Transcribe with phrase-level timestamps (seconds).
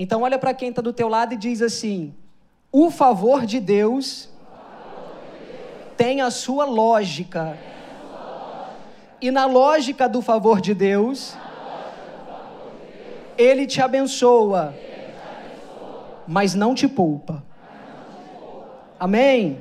[0.00, 2.14] Então olha para quem está do teu lado e diz assim:
[2.70, 4.28] o favor de Deus
[5.96, 7.58] tem a sua lógica.
[9.20, 11.36] E na lógica do favor de Deus,
[13.36, 14.72] Ele te abençoa,
[16.28, 17.42] mas não te poupa.
[19.00, 19.60] Amém?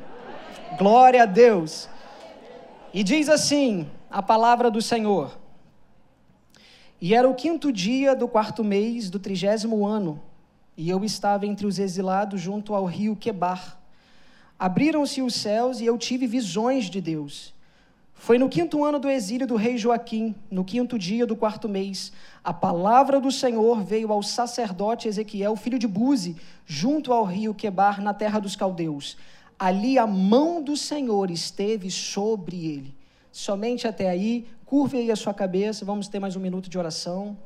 [0.77, 1.89] Glória a Deus.
[2.93, 5.35] E diz assim a palavra do Senhor.
[7.01, 10.21] E era o quinto dia do quarto mês do trigésimo ano,
[10.77, 13.79] e eu estava entre os exilados junto ao rio Quebar.
[14.59, 17.53] Abriram-se os céus e eu tive visões de Deus.
[18.13, 22.11] Foi no quinto ano do exílio do rei Joaquim, no quinto dia do quarto mês,
[22.43, 28.01] a palavra do Senhor veio ao sacerdote Ezequiel, filho de Buzi, junto ao rio Quebar,
[28.01, 29.17] na terra dos caldeus.
[29.57, 32.95] Ali a mão do Senhor esteve sobre ele.
[33.31, 37.37] Somente até aí, curve aí a sua cabeça, vamos ter mais um minuto de oração.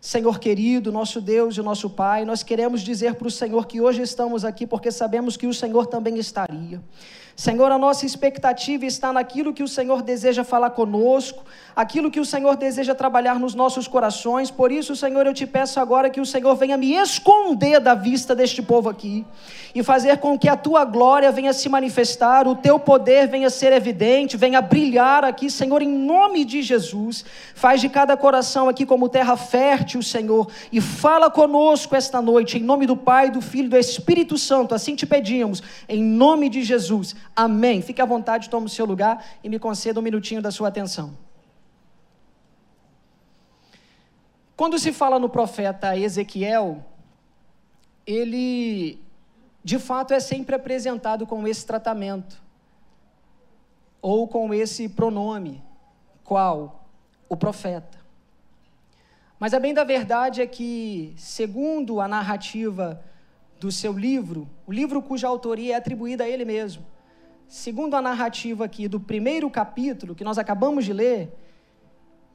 [0.00, 4.02] Senhor querido, nosso Deus e nosso Pai, nós queremos dizer para o Senhor que hoje
[4.02, 6.80] estamos aqui porque sabemos que o Senhor também estaria.
[7.40, 11.42] Senhor, a nossa expectativa está naquilo que o Senhor deseja falar conosco,
[11.74, 14.50] aquilo que o Senhor deseja trabalhar nos nossos corações.
[14.50, 18.34] Por isso, Senhor, eu te peço agora que o Senhor venha me esconder da vista
[18.34, 19.24] deste povo aqui
[19.74, 23.72] e fazer com que a tua glória venha se manifestar, o teu poder venha ser
[23.72, 27.24] evidente, venha brilhar aqui, Senhor, em nome de Jesus.
[27.54, 32.62] Faz de cada coração aqui como terra fértil, Senhor, e fala conosco esta noite, em
[32.62, 34.74] nome do Pai, do Filho e do Espírito Santo.
[34.74, 37.16] Assim te pedimos, em nome de Jesus.
[37.34, 37.80] Amém.
[37.82, 41.16] Fique à vontade, tome o seu lugar e me conceda um minutinho da sua atenção.
[44.56, 46.84] Quando se fala no profeta Ezequiel,
[48.06, 49.00] ele
[49.62, 52.40] de fato é sempre apresentado com esse tratamento,
[54.02, 55.62] ou com esse pronome,
[56.24, 56.86] qual?
[57.28, 57.98] O profeta.
[59.38, 63.02] Mas a bem da verdade é que, segundo a narrativa
[63.58, 66.84] do seu livro, o livro cuja autoria é atribuída a ele mesmo,
[67.50, 71.36] segundo a narrativa aqui do primeiro capítulo, que nós acabamos de ler,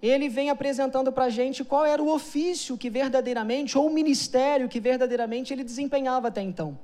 [0.01, 4.67] ele vem apresentando para a gente qual era o ofício que verdadeiramente, ou o ministério
[4.67, 6.77] que verdadeiramente ele desempenhava até então.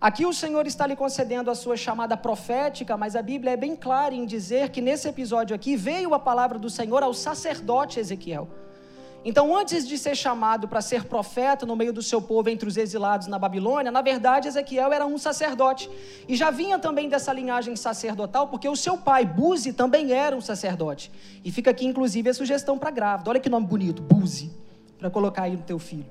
[0.00, 3.74] Aqui o Senhor está lhe concedendo a sua chamada profética, mas a Bíblia é bem
[3.74, 8.48] clara em dizer que nesse episódio aqui veio a palavra do Senhor ao sacerdote Ezequiel.
[9.22, 12.78] Então, antes de ser chamado para ser profeta no meio do seu povo entre os
[12.78, 15.90] exilados na Babilônia, na verdade Ezequiel era um sacerdote.
[16.26, 20.40] E já vinha também dessa linhagem sacerdotal, porque o seu pai, Buzi, também era um
[20.40, 21.12] sacerdote.
[21.44, 23.28] E fica aqui, inclusive, a sugestão para grávida.
[23.28, 24.50] Olha que nome bonito, Buzi,
[24.98, 26.06] para colocar aí no teu filho.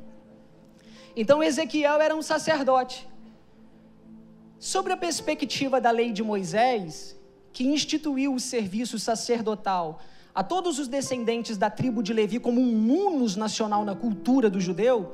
[1.15, 3.09] Então, Ezequiel era um sacerdote.
[4.59, 7.17] Sobre a perspectiva da lei de Moisés,
[7.51, 9.99] que instituiu o serviço sacerdotal
[10.33, 14.59] a todos os descendentes da tribo de Levi como um munus nacional na cultura do
[14.59, 15.13] judeu,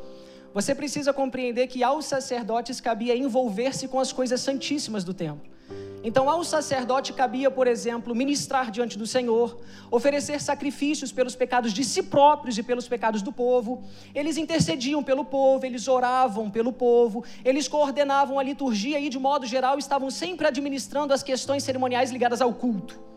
[0.53, 5.55] você precisa compreender que aos sacerdotes cabia envolver-se com as coisas santíssimas do templo.
[6.03, 9.59] Então, ao sacerdote cabia, por exemplo, ministrar diante do Senhor,
[9.89, 13.83] oferecer sacrifícios pelos pecados de si próprios e pelos pecados do povo.
[14.13, 19.47] Eles intercediam pelo povo, eles oravam pelo povo, eles coordenavam a liturgia e, de modo
[19.47, 23.14] geral, estavam sempre administrando as questões cerimoniais ligadas ao culto.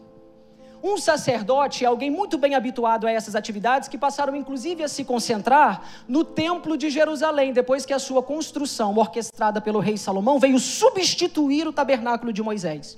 [0.83, 5.05] Um sacerdote é alguém muito bem habituado a essas atividades que passaram inclusive a se
[5.05, 10.59] concentrar no Templo de Jerusalém, depois que a sua construção, orquestrada pelo rei Salomão, veio
[10.59, 12.97] substituir o tabernáculo de Moisés.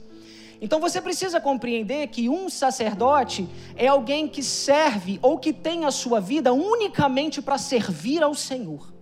[0.61, 5.91] Então você precisa compreender que um sacerdote é alguém que serve ou que tem a
[5.91, 9.00] sua vida unicamente para servir ao Senhor.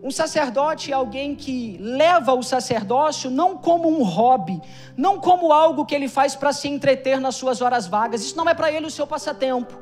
[0.00, 4.60] Um sacerdote é alguém que leva o sacerdócio não como um hobby,
[4.96, 8.22] não como algo que ele faz para se entreter nas suas horas vagas.
[8.22, 9.76] Isso não é para ele o seu passatempo.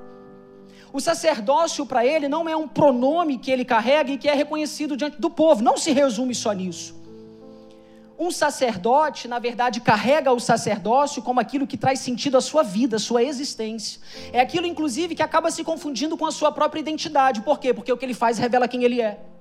[0.91, 4.97] O sacerdócio para ele não é um pronome que ele carrega e que é reconhecido
[4.97, 5.63] diante do povo.
[5.63, 6.97] Não se resume só nisso.
[8.19, 12.97] Um sacerdote, na verdade, carrega o sacerdócio como aquilo que traz sentido à sua vida,
[12.97, 14.01] à sua existência.
[14.33, 17.43] É aquilo, inclusive, que acaba se confundindo com a sua própria identidade.
[17.43, 17.75] Por quê?
[17.75, 19.36] Porque o que ele faz revela quem ele é.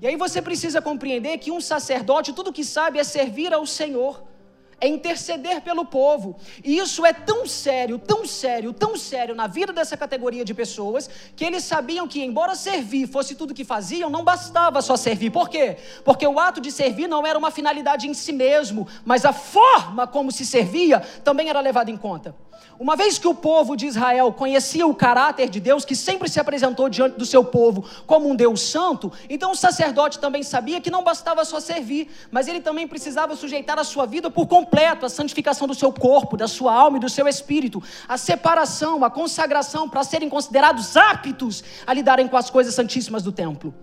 [0.00, 4.22] E aí você precisa compreender que um sacerdote, tudo que sabe é servir ao Senhor,
[4.80, 6.36] é interceder pelo povo.
[6.64, 11.10] E isso é tão sério, tão sério, tão sério na vida dessa categoria de pessoas,
[11.34, 15.30] que eles sabiam que, embora servir fosse tudo que faziam, não bastava só servir.
[15.30, 15.76] Por quê?
[16.04, 20.06] Porque o ato de servir não era uma finalidade em si mesmo, mas a forma
[20.06, 22.34] como se servia também era levada em conta.
[22.78, 26.38] Uma vez que o povo de Israel conhecia o caráter de Deus, que sempre se
[26.38, 30.90] apresentou diante do seu povo como um Deus santo, então o sacerdote também sabia que
[30.90, 35.06] não bastava só servir, mas ele também precisava sujeitar a sua vida por completo completo,
[35.06, 39.10] a santificação do seu corpo, da sua alma e do seu espírito, a separação, a
[39.10, 43.74] consagração para serem considerados aptos a lidarem com as coisas santíssimas do templo.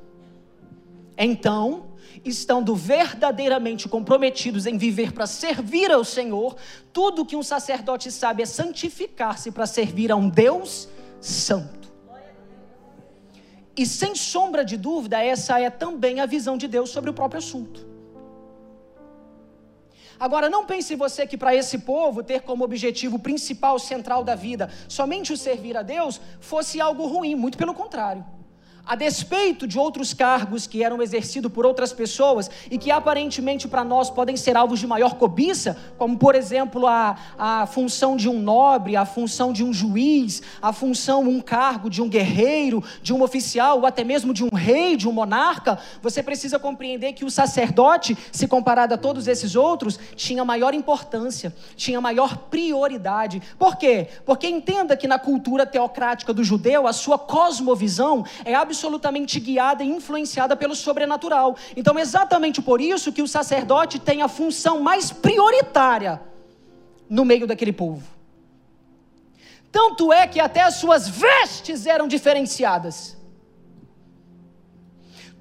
[1.18, 1.88] Então,
[2.24, 6.56] estando verdadeiramente comprometidos em viver para servir ao Senhor,
[6.94, 10.88] tudo que um sacerdote sabe é santificar-se para servir a um Deus
[11.20, 11.86] santo.
[13.78, 17.40] E sem sombra de dúvida, essa é também a visão de Deus sobre o próprio
[17.40, 17.95] assunto.
[20.20, 24.70] Agora, não pense você que para esse povo ter como objetivo principal, central da vida,
[24.88, 28.26] somente o servir a Deus, fosse algo ruim, muito pelo contrário
[28.86, 33.84] a despeito de outros cargos que eram exercidos por outras pessoas e que aparentemente para
[33.84, 38.40] nós podem ser alvos de maior cobiça, como por exemplo a, a função de um
[38.40, 43.24] nobre, a função de um juiz, a função, um cargo de um guerreiro, de um
[43.24, 47.32] oficial, ou até mesmo de um rei, de um monarca, você precisa compreender que o
[47.32, 53.42] sacerdote, se comparado a todos esses outros, tinha maior importância, tinha maior prioridade.
[53.58, 54.08] Por quê?
[54.26, 59.84] Porque entenda que na cultura teocrática do judeu, a sua cosmovisão é absolutamente absolutamente guiada
[59.84, 61.56] e influenciada pelo sobrenatural.
[61.76, 66.22] Então, exatamente por isso que o sacerdote tem a função mais prioritária
[67.10, 68.04] no meio daquele povo.
[69.72, 73.18] Tanto é que até as suas vestes eram diferenciadas.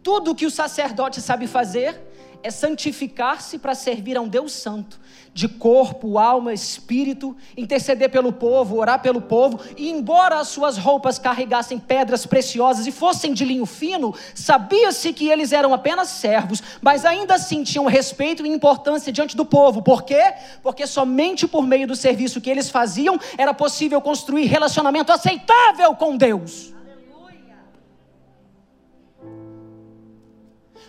[0.02, 2.13] Tudo que o sacerdote sabe fazer
[2.44, 5.00] é santificar-se para servir a um Deus santo
[5.32, 11.18] de corpo, alma, espírito, interceder pelo povo, orar pelo povo, e embora as suas roupas
[11.18, 17.04] carregassem pedras preciosas e fossem de linho fino, sabia-se que eles eram apenas servos, mas
[17.04, 19.82] ainda assim tinham respeito e importância diante do povo.
[19.82, 20.34] Por quê?
[20.62, 26.16] Porque somente por meio do serviço que eles faziam era possível construir relacionamento aceitável com
[26.16, 26.74] Deus.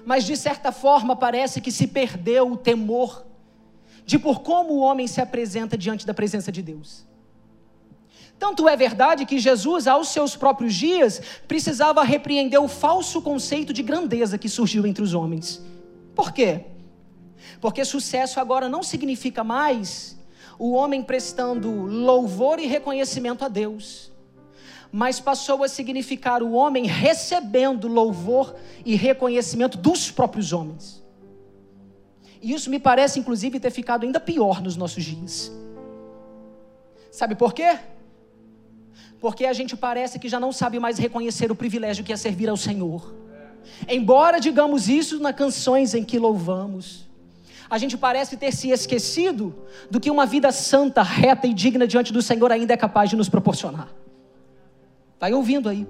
[0.05, 3.25] Mas de certa forma parece que se perdeu o temor
[4.05, 7.05] de por como o homem se apresenta diante da presença de Deus.
[8.37, 13.81] Tanto é verdade que Jesus, aos seus próprios dias, precisava repreender o falso conceito de
[13.81, 15.63] grandeza que surgiu entre os homens.
[16.13, 16.65] Por quê?
[17.59, 20.17] Porque sucesso agora não significa mais
[20.59, 24.11] o homem prestando louvor e reconhecimento a Deus,
[24.95, 28.55] mas passou a significar o homem recebendo louvor
[28.85, 31.03] e reconhecimento dos próprios homens.
[32.41, 35.51] E isso me parece, inclusive, ter ficado ainda pior nos nossos dias.
[37.11, 37.77] Sabe por quê?
[39.19, 42.47] Porque a gente parece que já não sabe mais reconhecer o privilégio que é servir
[42.47, 43.13] ao Senhor.
[43.89, 47.05] Embora digamos isso nas canções em que louvamos,
[47.69, 49.53] a gente parece ter se esquecido
[49.91, 53.17] do que uma vida santa, reta e digna diante do Senhor ainda é capaz de
[53.17, 53.89] nos proporcionar.
[55.25, 55.87] Vai ouvindo aí.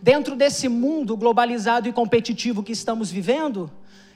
[0.00, 3.68] Dentro desse mundo globalizado e competitivo que estamos vivendo,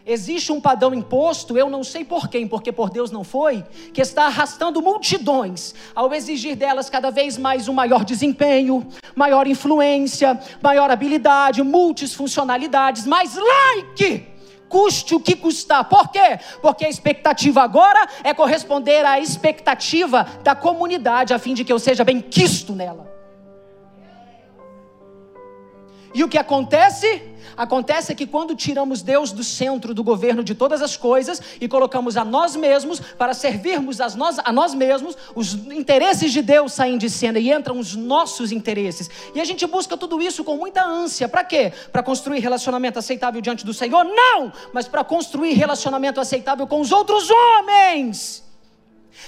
[0.07, 4.03] Existe um padrão imposto, eu não sei por quem, porque por Deus não foi, que
[4.03, 8.87] está arrastando multidões ao exigir delas cada vez mais um maior desempenho,
[9.17, 14.35] maior influência, maior habilidade, multifuncionalidades, mais like
[14.75, 15.85] custe o que custar.
[15.89, 16.39] Por quê?
[16.61, 21.79] Porque a expectativa agora é corresponder à expectativa da comunidade, a fim de que eu
[21.79, 23.09] seja bem quisto nela.
[26.14, 27.34] E o que acontece?
[27.56, 32.16] Acontece que quando tiramos Deus do centro do governo de todas as coisas e colocamos
[32.16, 36.96] a nós mesmos para servirmos a nós, a nós mesmos, os interesses de Deus saem
[36.96, 39.11] de cena e entram os nossos interesses.
[39.34, 41.28] E a gente busca tudo isso com muita ânsia.
[41.28, 41.72] Para quê?
[41.93, 44.04] Para construir relacionamento aceitável diante do Senhor?
[44.04, 44.52] Não!
[44.73, 48.44] Mas para construir relacionamento aceitável com os outros homens.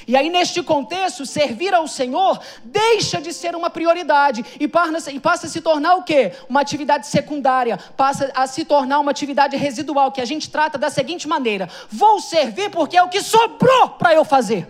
[0.07, 5.49] E aí, neste contexto, servir ao Senhor deixa de ser uma prioridade e passa, a
[5.49, 6.33] se tornar o quê?
[6.49, 10.90] Uma atividade secundária, passa a se tornar uma atividade residual, que a gente trata da
[10.90, 14.66] seguinte maneira: vou servir porque é o que sobrou para eu fazer.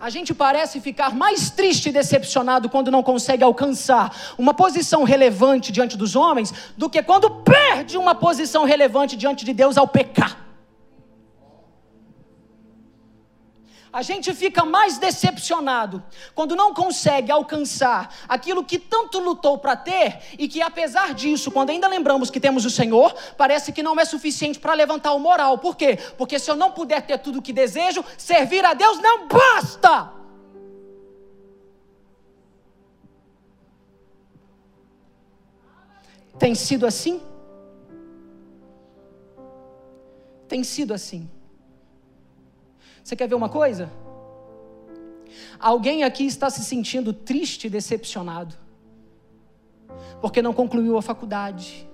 [0.00, 5.72] A gente parece ficar mais triste e decepcionado quando não consegue alcançar uma posição relevante
[5.72, 10.47] diante dos homens do que quando perde uma posição relevante diante de Deus ao pecar.
[13.92, 16.02] A gente fica mais decepcionado
[16.34, 21.70] quando não consegue alcançar aquilo que tanto lutou para ter e que, apesar disso, quando
[21.70, 25.58] ainda lembramos que temos o Senhor, parece que não é suficiente para levantar o moral.
[25.58, 25.98] Por quê?
[26.18, 30.12] Porque se eu não puder ter tudo o que desejo, servir a Deus não basta.
[36.38, 37.20] Tem sido assim?
[40.46, 41.28] Tem sido assim.
[43.08, 43.90] Você quer ver uma coisa?
[45.58, 48.54] Alguém aqui está se sentindo triste e decepcionado,
[50.20, 51.88] porque não concluiu a faculdade,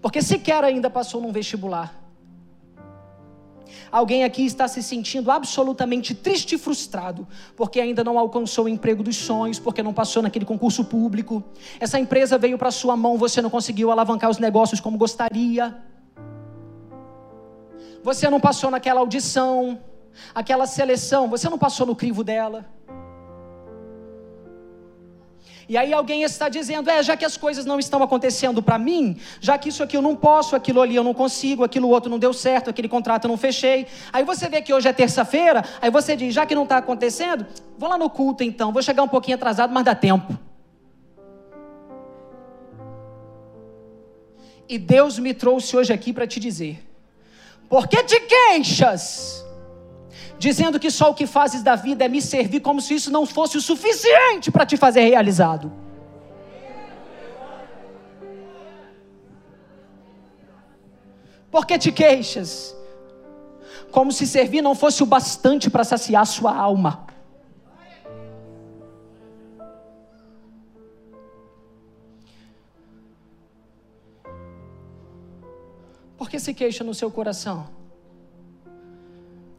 [0.00, 2.00] porque sequer ainda passou num vestibular.
[3.90, 7.26] Alguém aqui está se sentindo absolutamente triste e frustrado,
[7.56, 11.42] porque ainda não alcançou o emprego dos sonhos, porque não passou naquele concurso público.
[11.80, 15.76] Essa empresa veio para sua mão, você não conseguiu alavancar os negócios como gostaria.
[18.04, 19.80] Você não passou naquela audição,
[20.34, 22.66] aquela seleção, você não passou no crivo dela.
[25.66, 29.16] E aí alguém está dizendo: é, já que as coisas não estão acontecendo para mim,
[29.40, 32.18] já que isso aqui eu não posso, aquilo ali eu não consigo, aquilo outro não
[32.18, 33.86] deu certo, aquele contrato eu não fechei.
[34.12, 37.46] Aí você vê que hoje é terça-feira, aí você diz: já que não está acontecendo,
[37.78, 40.38] vou lá no culto então, vou chegar um pouquinho atrasado, mas dá tempo.
[44.68, 46.93] E Deus me trouxe hoje aqui para te dizer:
[47.68, 49.44] por que te queixas?
[50.44, 53.24] dizendo que só o que fazes da vida é me servir, como se isso não
[53.24, 55.72] fosse o suficiente para te fazer realizado.
[61.50, 62.76] Por que te queixas?
[63.90, 67.06] Como se servir não fosse o bastante para saciar sua alma.
[76.44, 77.66] Por que se queixa no seu coração?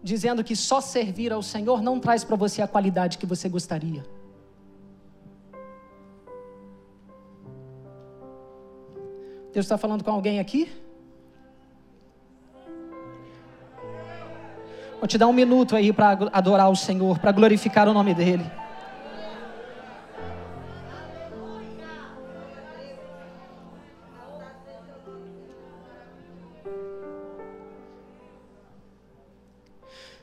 [0.03, 4.05] dizendo que só servir ao Senhor não traz para você a qualidade que você gostaria.
[9.51, 10.71] Deus está falando com alguém aqui?
[14.99, 18.45] Vou te dar um minuto aí para adorar o Senhor, para glorificar o nome dEle.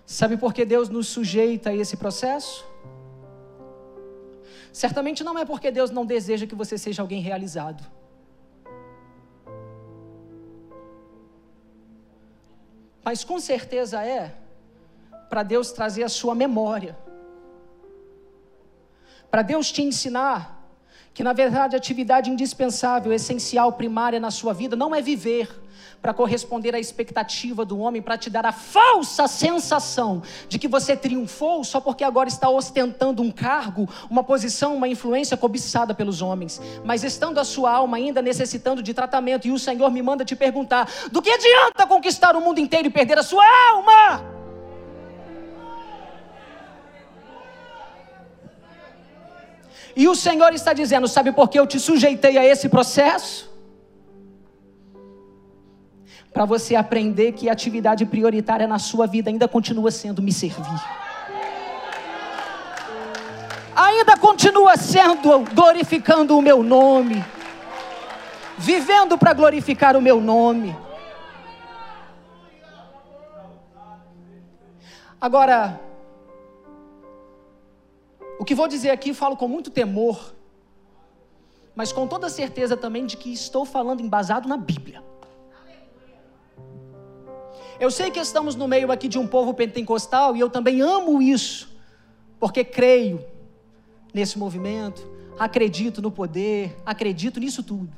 [0.05, 2.65] Sabe por que Deus nos sujeita a esse processo?
[4.73, 7.85] Certamente não é porque Deus não deseja que você seja alguém realizado.
[13.05, 14.35] Mas com certeza é
[15.29, 16.97] para Deus trazer a sua memória.
[19.31, 20.62] Para Deus te ensinar
[21.15, 25.49] que, na verdade, a atividade indispensável, essencial, primária na sua vida não é viver,
[26.03, 30.97] para corresponder à expectativa do homem, para te dar a falsa sensação de que você
[30.97, 36.61] triunfou só porque agora está ostentando um cargo, uma posição, uma influência cobiçada pelos homens.
[36.85, 40.35] Mas estando a sua alma ainda necessitando de tratamento, e o Senhor me manda te
[40.35, 44.42] perguntar: do que adianta conquistar o mundo inteiro e perder a sua alma?
[49.95, 53.53] E o Senhor está dizendo: sabe por que eu te sujeitei a esse processo?
[56.33, 60.81] para você aprender que a atividade prioritária na sua vida ainda continua sendo me servir.
[63.77, 67.23] Ainda continua sendo glorificando o meu nome,
[68.57, 70.75] vivendo para glorificar o meu nome.
[75.21, 75.79] Agora,
[78.43, 80.35] o que vou dizer aqui falo com muito temor,
[81.77, 85.01] mas com toda certeza também de que estou falando embasado na Bíblia.
[87.79, 91.23] Eu sei que estamos no meio aqui de um povo pentecostal e eu também amo
[91.23, 91.69] isso,
[92.41, 93.25] porque creio
[94.13, 95.09] nesse movimento,
[95.39, 97.97] acredito no poder, acredito nisso tudo.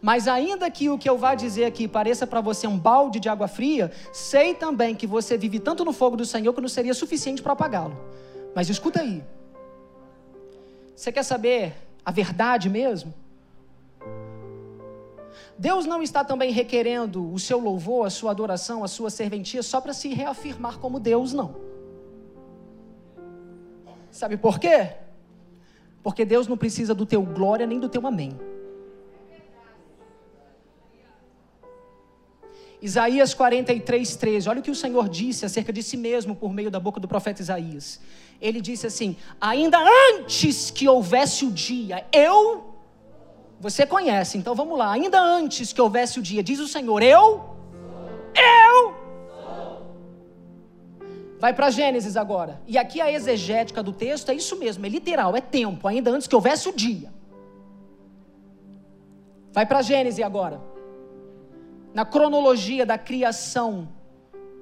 [0.00, 3.28] Mas ainda que o que eu vá dizer aqui pareça para você um balde de
[3.28, 6.94] água fria, sei também que você vive tanto no fogo do Senhor que não seria
[6.94, 7.94] suficiente para apagá-lo.
[8.58, 9.22] Mas escuta aí.
[10.96, 13.14] Você quer saber a verdade mesmo?
[15.56, 19.80] Deus não está também requerendo o seu louvor, a sua adoração, a sua serventia só
[19.80, 21.54] para se reafirmar como Deus, não.
[24.10, 24.90] Sabe por quê?
[26.02, 28.36] Porque Deus não precisa do teu glória nem do teu amém.
[32.82, 34.48] Isaías 43, 13.
[34.48, 37.06] Olha o que o Senhor disse acerca de si mesmo por meio da boca do
[37.06, 38.00] profeta Isaías.
[38.40, 39.78] Ele disse assim: Ainda
[40.12, 42.68] antes que houvesse o dia, eu
[43.60, 44.92] você conhece, então vamos lá.
[44.92, 47.56] Ainda antes que houvesse o dia, diz o Senhor: Eu,
[48.34, 48.94] eu.
[51.40, 52.60] Vai para Gênesis agora.
[52.66, 56.26] E aqui a exegética do texto é isso mesmo, é literal, é tempo, ainda antes
[56.26, 57.12] que houvesse o dia.
[59.52, 60.60] Vai para Gênesis agora.
[61.94, 63.88] Na cronologia da criação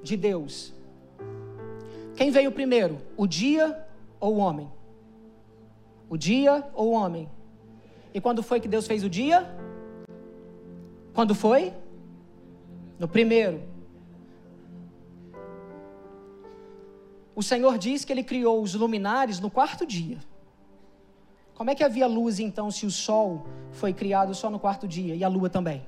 [0.01, 0.73] de Deus.
[2.17, 2.97] Quem veio primeiro?
[3.15, 3.87] O dia
[4.19, 4.67] ou o homem?
[6.09, 7.29] O dia ou o homem?
[8.11, 9.47] E quando foi que Deus fez o dia?
[11.13, 11.71] Quando foi?
[12.97, 13.61] No primeiro.
[17.35, 20.17] O Senhor diz que ele criou os luminares no quarto dia.
[21.53, 25.15] Como é que havia luz então se o sol foi criado só no quarto dia
[25.15, 25.85] e a lua também?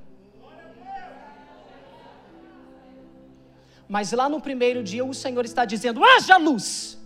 [3.89, 6.98] Mas lá no primeiro dia o Senhor está dizendo: haja luz.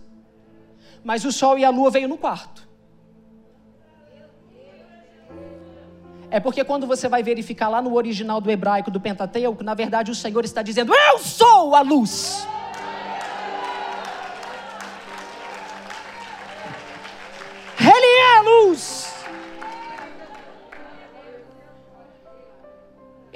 [1.02, 2.68] Mas o sol e a lua veio no quarto.
[6.30, 10.10] É porque quando você vai verificar lá no original do hebraico do Pentateuco, na verdade
[10.10, 12.46] o Senhor está dizendo: Eu sou a luz.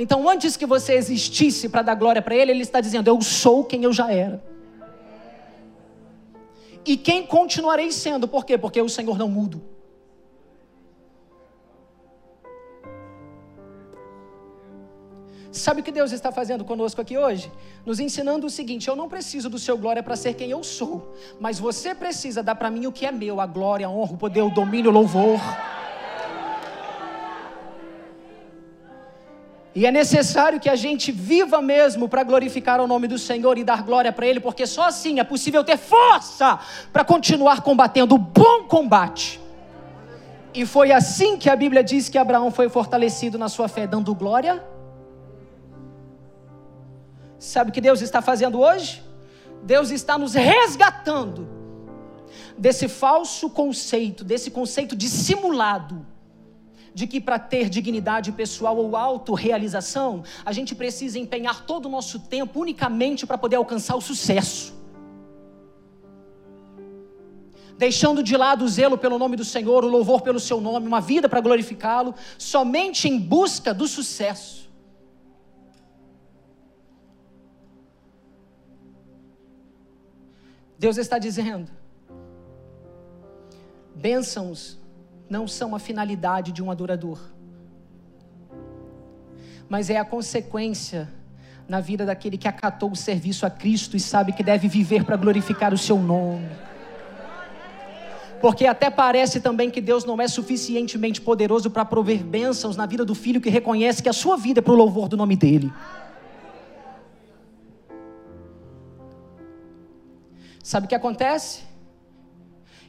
[0.00, 3.64] Então, antes que você existisse para dar glória para Ele, Ele está dizendo: Eu sou
[3.64, 4.40] quem eu já era.
[6.86, 8.56] E quem continuarei sendo, por quê?
[8.56, 9.60] Porque o Senhor não muda.
[15.50, 17.50] Sabe o que Deus está fazendo conosco aqui hoje?
[17.84, 21.12] Nos ensinando o seguinte: eu não preciso do seu glória para ser quem eu sou,
[21.40, 24.16] mas você precisa dar para mim o que é meu: a glória, a honra, o
[24.16, 25.40] poder, o domínio, o louvor.
[29.78, 33.64] E é necessário que a gente viva mesmo para glorificar o nome do Senhor e
[33.70, 36.58] dar glória para Ele, porque só assim é possível ter força
[36.92, 39.40] para continuar combatendo o bom combate.
[40.52, 44.14] E foi assim que a Bíblia diz que Abraão foi fortalecido na sua fé, dando
[44.14, 44.54] glória
[47.38, 49.02] Sabe o que Deus está fazendo hoje?
[49.62, 51.48] Deus está nos resgatando
[52.56, 56.04] desse falso conceito, desse conceito dissimulado,
[56.98, 62.18] de que para ter dignidade pessoal ou autorrealização, a gente precisa empenhar todo o nosso
[62.18, 64.74] tempo unicamente para poder alcançar o sucesso.
[67.76, 71.00] Deixando de lado o zelo pelo nome do Senhor, o louvor pelo seu nome, uma
[71.00, 74.68] vida para glorificá-lo, somente em busca do sucesso.
[80.76, 81.70] Deus está dizendo:
[83.94, 84.76] bênçãos
[85.28, 87.18] não são a finalidade de um adorador,
[89.68, 91.08] mas é a consequência
[91.68, 95.16] na vida daquele que acatou o serviço a Cristo e sabe que deve viver para
[95.16, 96.48] glorificar o seu nome.
[98.40, 103.04] Porque até parece também que Deus não é suficientemente poderoso para prover bênçãos na vida
[103.04, 105.70] do filho que reconhece que a sua vida é para o louvor do nome dele.
[110.62, 111.67] Sabe o que acontece?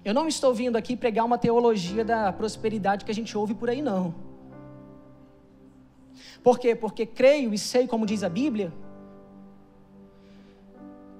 [0.03, 3.69] Eu não estou vindo aqui pregar uma teologia da prosperidade que a gente ouve por
[3.69, 4.13] aí, não.
[6.41, 6.73] Por quê?
[6.73, 8.73] Porque creio e sei, como diz a Bíblia,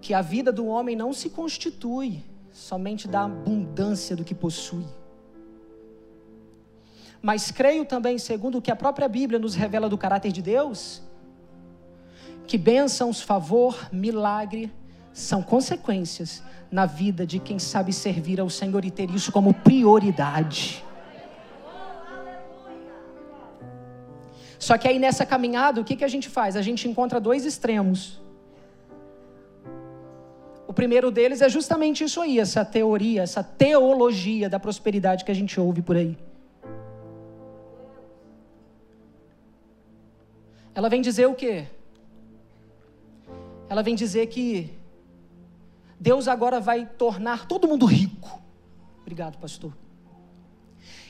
[0.01, 4.85] que a vida do homem não se constitui somente da abundância do que possui.
[7.21, 11.01] Mas creio também, segundo o que a própria Bíblia nos revela do caráter de Deus,
[12.47, 14.71] que bênçãos, favor, milagre
[15.13, 20.83] são consequências na vida de quem sabe servir ao Senhor e ter isso como prioridade.
[24.57, 26.55] Só que aí nessa caminhada, o que, que a gente faz?
[26.55, 28.21] A gente encontra dois extremos.
[30.67, 35.33] O primeiro deles é justamente isso aí, essa teoria, essa teologia da prosperidade que a
[35.33, 36.17] gente ouve por aí.
[40.75, 41.65] Ela vem dizer o quê?
[43.67, 44.78] Ela vem dizer que
[45.99, 48.41] Deus agora vai tornar todo mundo rico.
[49.01, 49.75] Obrigado, pastor.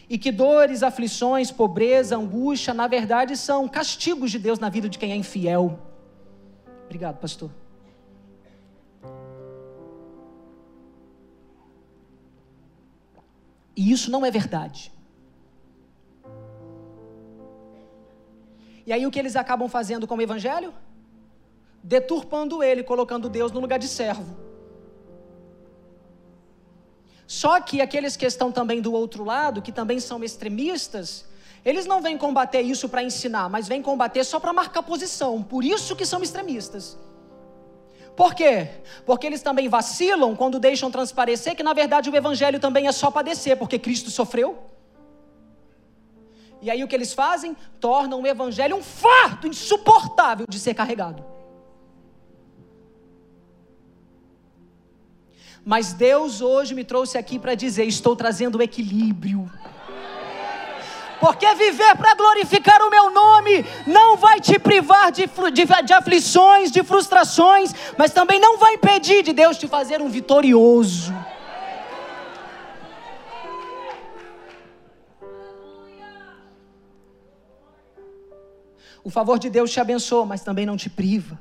[0.09, 4.97] E que dores, aflições, pobreza, angústia, na verdade, são castigos de Deus na vida de
[4.97, 5.79] quem é infiel.
[6.85, 7.51] Obrigado, pastor.
[13.75, 14.91] E isso não é verdade.
[18.87, 20.73] E aí o que eles acabam fazendo com o evangelho?
[21.83, 24.48] Deturpando ele, colocando Deus no lugar de servo.
[27.29, 31.25] Só que aqueles que estão também do outro lado, que também são extremistas,
[31.63, 35.43] eles não vêm combater isso para ensinar, mas vêm combater só para marcar posição.
[35.43, 36.97] Por isso que são extremistas.
[38.15, 38.69] Por quê?
[39.05, 43.11] Porque eles também vacilam quando deixam transparecer que na verdade o evangelho também é só
[43.11, 44.57] padecer, porque Cristo sofreu.
[46.63, 47.55] E aí o que eles fazem?
[47.79, 51.23] Tornam o evangelho um fardo insuportável de ser carregado.
[55.69, 59.47] Mas Deus hoje me trouxe aqui para dizer: estou trazendo equilíbrio.
[61.19, 66.71] Porque viver para glorificar o meu nome não vai te privar de, de, de, aflições,
[66.71, 71.13] de frustrações, mas também não vai impedir de Deus te fazer um vitorioso.
[79.03, 81.37] O favor de Deus te abençoa, mas também não te priva.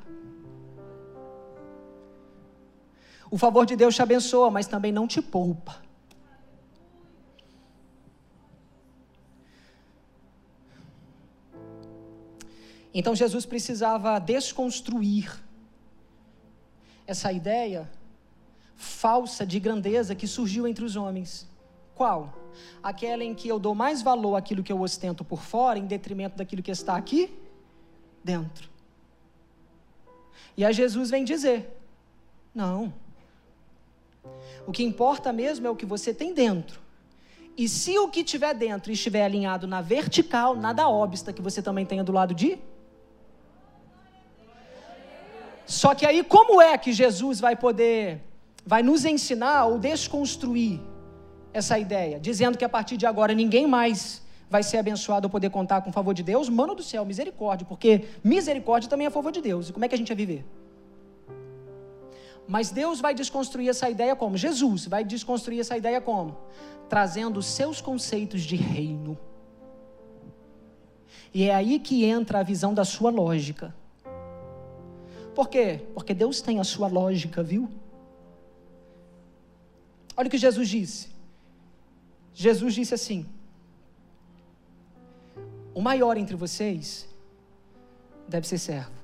[3.31, 5.81] O favor de Deus te abençoa, mas também não te poupa.
[12.93, 15.31] Então Jesus precisava desconstruir
[17.05, 17.89] essa ideia
[18.75, 21.47] falsa de grandeza que surgiu entre os homens.
[21.93, 22.33] Qual?
[22.81, 26.37] Aquela em que eu dou mais valor àquilo que eu ostento por fora, em detrimento
[26.37, 27.37] daquilo que está aqui
[28.23, 28.69] dentro.
[30.57, 31.77] E a Jesus vem dizer:
[32.53, 32.93] não.
[34.65, 36.79] O que importa mesmo é o que você tem dentro.
[37.57, 41.85] E se o que tiver dentro estiver alinhado na vertical, nada obsta que você também
[41.85, 42.57] tenha do lado de.
[45.65, 48.21] Só que aí, como é que Jesus vai poder,
[48.65, 50.79] vai nos ensinar ou desconstruir
[51.53, 55.49] essa ideia, dizendo que a partir de agora ninguém mais vai ser abençoado ou poder
[55.49, 56.49] contar com o favor de Deus?
[56.49, 59.69] Mano do céu, misericórdia, porque misericórdia também é favor de Deus.
[59.69, 60.45] E como é que a gente vai viver?
[62.49, 64.35] Mas Deus vai desconstruir essa ideia como?
[64.35, 66.35] Jesus vai desconstruir essa ideia como?
[66.89, 69.15] Trazendo seus conceitos de reino.
[71.31, 73.75] E é aí que entra a visão da sua lógica.
[75.35, 75.85] Por quê?
[75.93, 77.69] Porque Deus tem a sua lógica, viu?
[80.17, 81.09] Olha o que Jesus disse.
[82.33, 83.27] Jesus disse assim:
[85.71, 87.07] O maior entre vocês
[88.27, 88.98] deve ser servo.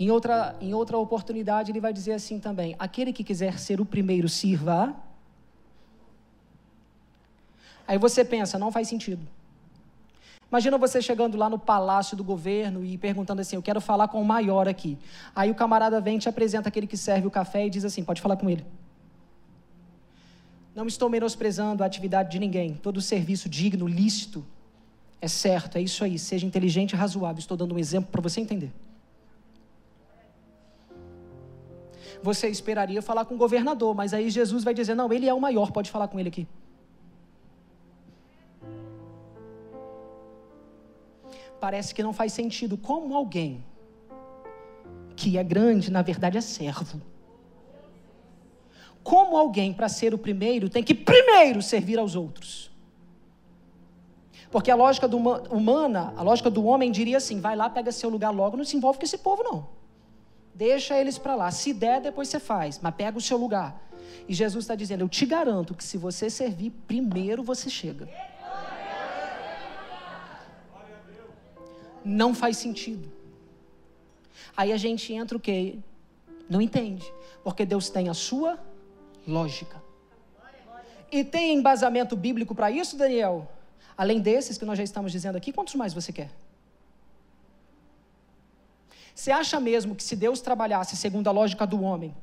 [0.00, 3.84] Em outra, em outra oportunidade, ele vai dizer assim também: aquele que quiser ser o
[3.84, 4.96] primeiro, sirva.
[7.86, 9.20] Aí você pensa, não faz sentido.
[10.50, 14.22] Imagina você chegando lá no palácio do governo e perguntando assim: Eu quero falar com
[14.22, 14.96] o maior aqui.
[15.36, 18.22] Aí o camarada vem te apresenta aquele que serve o café e diz assim: Pode
[18.22, 18.64] falar com ele.
[20.74, 22.72] Não estou menosprezando a atividade de ninguém.
[22.72, 24.46] Todo serviço digno, lícito,
[25.20, 26.18] é certo, é isso aí.
[26.18, 27.38] Seja inteligente e razoável.
[27.38, 28.72] Estou dando um exemplo para você entender.
[32.22, 35.40] Você esperaria falar com o governador, mas aí Jesus vai dizer: não, ele é o
[35.40, 36.46] maior, pode falar com ele aqui.
[41.60, 43.62] Parece que não faz sentido como alguém
[45.14, 47.00] que é grande, na verdade é servo.
[49.02, 52.70] Como alguém, para ser o primeiro, tem que primeiro servir aos outros.
[54.50, 58.30] Porque a lógica humana, a lógica do homem diria assim: vai lá, pega seu lugar
[58.30, 59.79] logo, não se envolve com esse povo, não.
[60.54, 61.50] Deixa eles para lá.
[61.50, 63.80] Se der, depois você faz, mas pega o seu lugar.
[64.28, 68.08] E Jesus está dizendo: Eu te garanto que se você servir, primeiro você chega.
[72.04, 73.10] Não faz sentido.
[74.56, 75.78] Aí a gente entra o quê?
[76.48, 77.10] Não entende.
[77.44, 78.58] Porque Deus tem a sua
[79.26, 79.82] lógica.
[81.10, 83.50] E tem embasamento bíblico para isso, Daniel?
[83.96, 86.30] Além desses que nós já estamos dizendo aqui, quantos mais você quer?
[89.20, 92.16] Você acha mesmo que se Deus trabalhasse segundo a lógica do homem,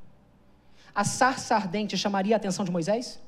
[0.96, 3.20] a sarça ardente chamaria a atenção de Moisés?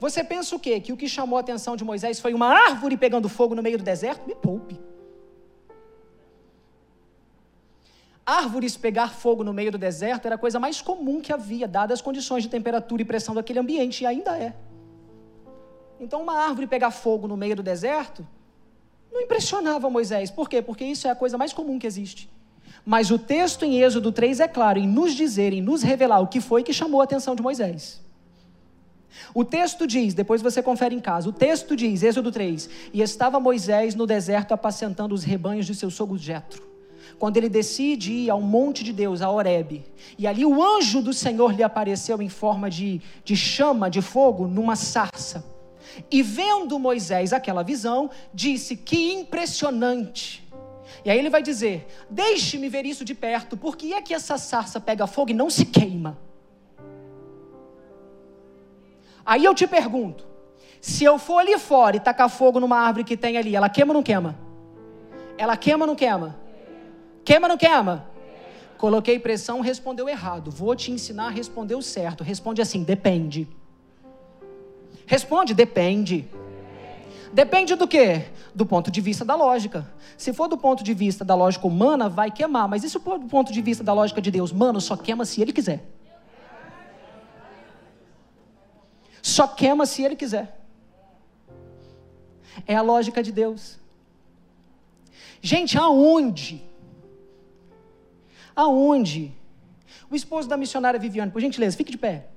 [0.00, 0.80] Você pensa o quê?
[0.80, 3.78] Que o que chamou a atenção de Moisés foi uma árvore pegando fogo no meio
[3.78, 4.26] do deserto?
[4.26, 4.76] Me poupe.
[8.26, 12.00] Árvores pegar fogo no meio do deserto era a coisa mais comum que havia, dadas
[12.00, 14.52] as condições de temperatura e pressão daquele ambiente, e ainda é.
[16.00, 18.26] Então, uma árvore pegar fogo no meio do deserto
[19.12, 20.30] não impressionava Moisés.
[20.30, 20.62] Por quê?
[20.62, 22.30] Porque isso é a coisa mais comum que existe.
[22.84, 26.26] Mas o texto em Êxodo 3 é claro em nos dizer, em nos revelar o
[26.26, 28.00] que foi que chamou a atenção de Moisés.
[29.34, 33.38] O texto diz, depois você confere em casa, o texto diz, Êxodo 3, e estava
[33.38, 36.68] Moisés no deserto apacentando os rebanhos de seu sogro Jetro.
[37.18, 39.84] Quando ele decide ir ao monte de Deus, a Horebe,
[40.18, 44.46] e ali o anjo do Senhor lhe apareceu em forma de, de chama, de fogo,
[44.46, 45.44] numa sarça.
[46.10, 50.48] E vendo Moisés aquela visão, disse: Que impressionante!
[51.04, 54.80] E aí ele vai dizer: Deixe-me ver isso de perto, porque é que essa sarça
[54.80, 56.18] pega fogo e não se queima?
[59.24, 60.26] Aí eu te pergunto:
[60.80, 63.90] se eu for ali fora e tacar fogo numa árvore que tem ali, ela queima
[63.90, 64.38] ou não queima?
[65.36, 66.36] Ela queima ou não queima?
[67.24, 68.10] Queima ou não queima?
[68.76, 70.50] Coloquei pressão, respondeu errado.
[70.50, 72.24] Vou te ensinar a responder o certo.
[72.24, 73.46] Responde assim: depende.
[75.10, 76.24] Responde, depende.
[77.32, 78.26] Depende do quê?
[78.54, 79.92] Do ponto de vista da lógica.
[80.16, 82.68] Se for do ponto de vista da lógica humana, vai queimar.
[82.68, 84.52] Mas se for do ponto de vista da lógica de Deus?
[84.52, 85.84] Mano, só queima se ele quiser.
[89.20, 90.60] Só queima se ele quiser.
[92.64, 93.80] É a lógica de Deus.
[95.42, 96.62] Gente, aonde?
[98.54, 99.34] Aonde?
[100.08, 102.28] O esposo da missionária Viviane, por gentileza, fique de pé.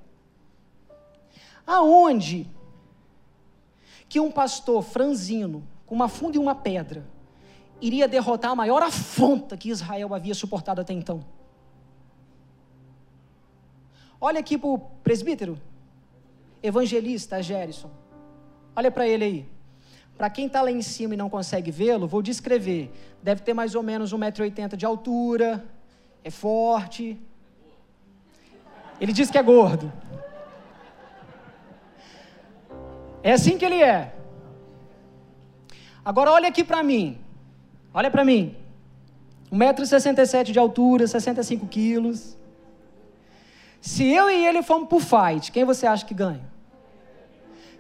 [1.68, 2.50] Aonde
[4.14, 7.04] que um pastor franzino, com uma funda e uma pedra,
[7.82, 11.26] iria derrotar a maior afronta que Israel havia suportado até então.
[14.22, 15.60] Olha aqui para o presbítero,
[16.62, 17.90] evangelista Gerson.
[18.76, 19.46] Olha para ele aí.
[20.16, 22.92] Para quem está lá em cima e não consegue vê-lo, vou descrever.
[23.24, 25.66] Deve ter mais ou menos 1,80m de altura,
[26.24, 27.20] é forte.
[29.02, 29.92] Ele diz que é gordo.
[33.24, 34.14] É assim que ele é.
[36.04, 37.18] Agora olha aqui para mim.
[37.94, 38.56] Olha para mim.
[39.52, 42.38] 1,67m de altura, 65 quilos.
[43.80, 46.52] Se eu e ele formos pro fight, quem você acha que ganha?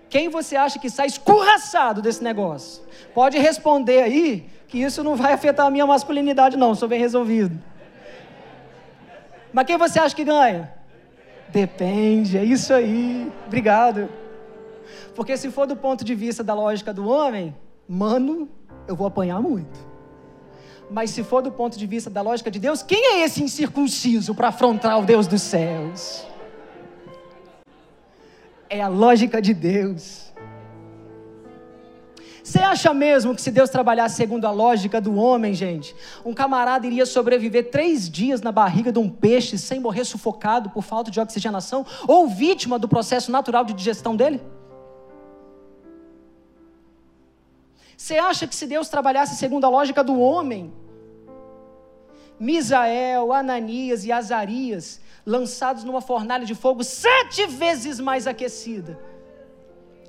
[0.10, 2.84] Quem você acha que sai escorraçado desse negócio?
[3.13, 7.60] Pode responder aí que isso não vai afetar a minha masculinidade, não, sou bem resolvido.
[9.51, 10.71] Mas quem você acha que ganha?
[11.49, 13.32] Depende, é isso aí.
[13.47, 14.10] Obrigado.
[15.15, 17.56] Porque se for do ponto de vista da lógica do homem,
[17.88, 18.50] mano,
[18.88, 19.93] eu vou apanhar muito.
[20.89, 24.36] Mas se for do ponto de vista da lógica de Deus, quem é esse incircunciso
[24.36, 26.26] para afrontar o Deus dos céus?
[28.69, 30.34] É a lógica de Deus.
[32.43, 36.86] Você acha mesmo que se Deus trabalhasse segundo a lógica do homem, gente, um camarada
[36.86, 41.22] iria sobreviver três dias na barriga de um peixe sem morrer sufocado por falta de
[41.22, 44.41] oxigenação ou vítima do processo natural de digestão dele?
[48.03, 50.73] Você acha que se Deus trabalhasse segundo a lógica do homem,
[52.37, 58.99] Misael, Ananias e Azarias, lançados numa fornalha de fogo sete vezes mais aquecida,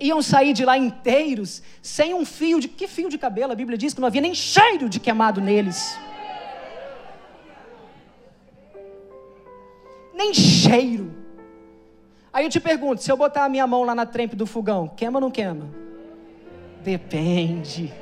[0.00, 2.66] iam sair de lá inteiros, sem um fio de.
[2.66, 3.52] Que fio de cabelo?
[3.52, 5.96] A Bíblia diz que não havia nem cheiro de queimado neles.
[10.12, 11.14] Nem cheiro.
[12.32, 14.88] Aí eu te pergunto: se eu botar a minha mão lá na trempe do fogão,
[14.88, 15.83] queima ou não queima?
[16.84, 17.92] Depende.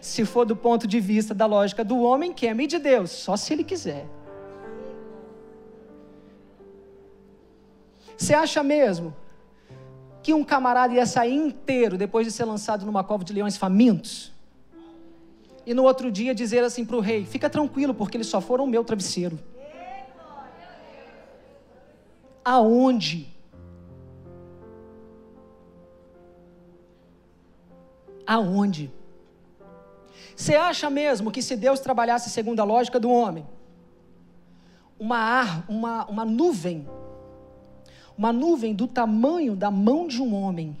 [0.00, 3.52] Se for do ponto de vista da lógica do homem, queime de Deus, só se
[3.52, 4.06] ele quiser.
[8.16, 9.14] Você acha mesmo
[10.22, 14.32] que um camarada ia sair inteiro depois de ser lançado numa cova de leões famintos?
[15.66, 18.66] E no outro dia dizer assim para o rei: fica tranquilo, porque eles só foram
[18.66, 19.38] meu travesseiro.
[22.44, 23.28] Aonde
[28.30, 28.92] Aonde?
[30.36, 33.44] Você acha mesmo que se Deus trabalhasse segundo a lógica do homem,
[34.96, 36.88] uma, ar, uma, uma nuvem,
[38.16, 40.78] uma nuvem do tamanho da mão de um homem,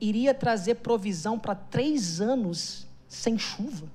[0.00, 3.90] iria trazer provisão para três anos sem chuva?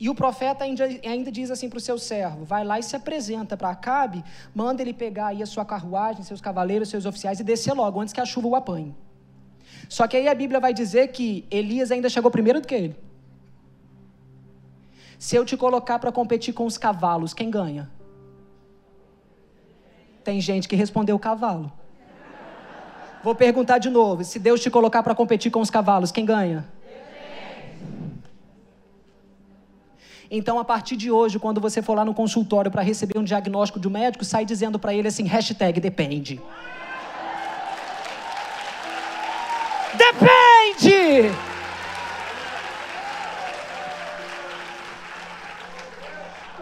[0.00, 3.56] E o profeta ainda, diz assim para o seu servo: vai lá e se apresenta
[3.56, 7.72] para Acabe, manda ele pegar aí a sua carruagem, seus cavaleiros, seus oficiais e descer
[7.72, 8.96] logo, antes que a chuva o apanhe.
[9.88, 12.96] Só que aí a Bíblia vai dizer que Elias ainda chegou primeiro do que ele.
[15.18, 17.90] Se eu te colocar para competir com os cavalos, quem ganha?
[20.22, 21.72] Tem gente que respondeu cavalo.
[23.22, 26.66] Vou perguntar de novo: se Deus te colocar para competir com os cavalos, quem ganha?
[30.30, 33.80] Então, a partir de hoje, quando você for lá no consultório para receber um diagnóstico
[33.80, 36.40] de um médico, sai dizendo para ele assim: hashtag depende.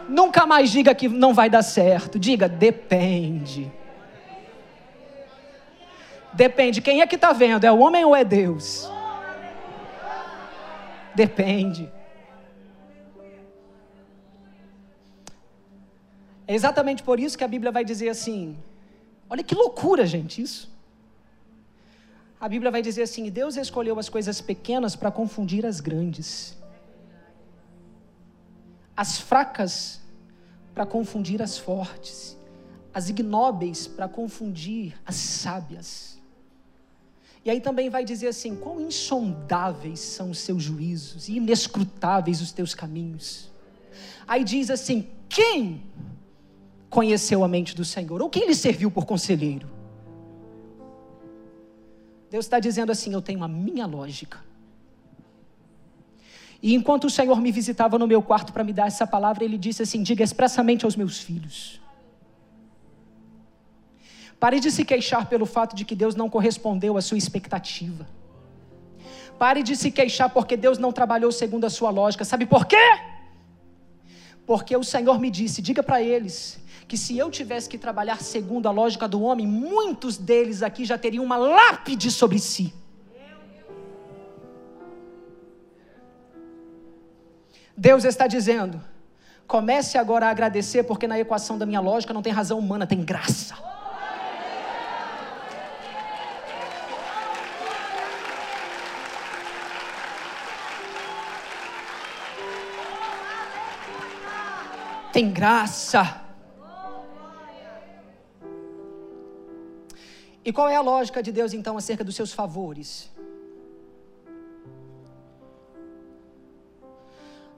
[0.09, 2.19] Nunca mais diga que não vai dar certo.
[2.19, 3.71] Diga, depende.
[6.33, 6.81] Depende.
[6.81, 7.65] Quem é que está vendo?
[7.65, 8.91] É o homem ou é Deus?
[11.15, 11.91] Depende.
[16.47, 18.57] É exatamente por isso que a Bíblia vai dizer assim:
[19.29, 20.76] olha que loucura, gente, isso
[22.41, 26.57] a Bíblia vai dizer assim: Deus escolheu as coisas pequenas para confundir as grandes,
[28.97, 30.01] as fracas
[30.75, 32.37] para confundir as fortes,
[32.93, 36.21] as ignóbeis para confundir as sábias.
[37.43, 42.53] E aí também vai dizer assim: quão insondáveis são os seus juízos e inescrutáveis os
[42.53, 43.51] teus caminhos.
[44.29, 45.83] Aí diz assim: quem
[46.91, 48.21] conheceu a mente do Senhor?
[48.21, 49.76] Ou quem lhe serviu por conselheiro?
[52.37, 54.39] Deus está dizendo assim: eu tenho a minha lógica.
[56.63, 59.57] E enquanto o Senhor me visitava no meu quarto para me dar essa palavra, ele
[59.57, 61.81] disse assim: diga expressamente aos meus filhos.
[64.39, 68.07] Pare de se queixar pelo fato de que Deus não correspondeu à sua expectativa.
[69.39, 72.23] Pare de se queixar porque Deus não trabalhou segundo a sua lógica.
[72.23, 72.87] Sabe por quê?
[74.45, 78.69] Porque o Senhor me disse: diga para eles que se eu tivesse que trabalhar segundo
[78.69, 82.73] a lógica do homem, muitos deles aqui já teriam uma lápide sobre si.
[87.77, 88.81] Deus está dizendo:
[89.47, 93.03] comece agora a agradecer, porque na equação da minha lógica não tem razão humana, tem
[93.05, 93.57] graça.
[105.13, 106.26] Tem graça.
[110.47, 113.11] E qual é a lógica de Deus então acerca dos seus favores?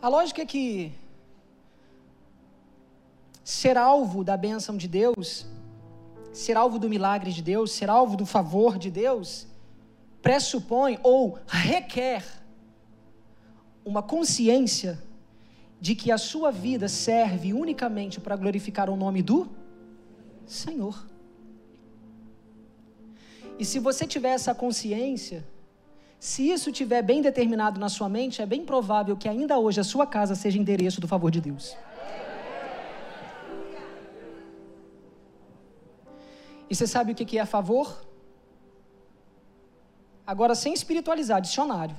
[0.01, 0.95] A lógica é que
[3.45, 5.45] ser alvo da bênção de Deus,
[6.33, 9.47] ser alvo do milagre de Deus, ser alvo do favor de Deus,
[10.23, 12.25] pressupõe ou requer
[13.85, 14.99] uma consciência
[15.79, 19.47] de que a sua vida serve unicamente para glorificar o nome do
[20.47, 21.18] Senhor.
[23.59, 25.45] E se você tiver essa consciência,
[26.21, 29.85] se isso tiver bem determinado na sua mente, é bem provável que ainda hoje a
[29.85, 31.77] sua casa seja endereço do favor de Deus.
[36.71, 38.05] E você sabe o que é favor?
[40.27, 41.97] Agora, sem espiritualizar, dicionário.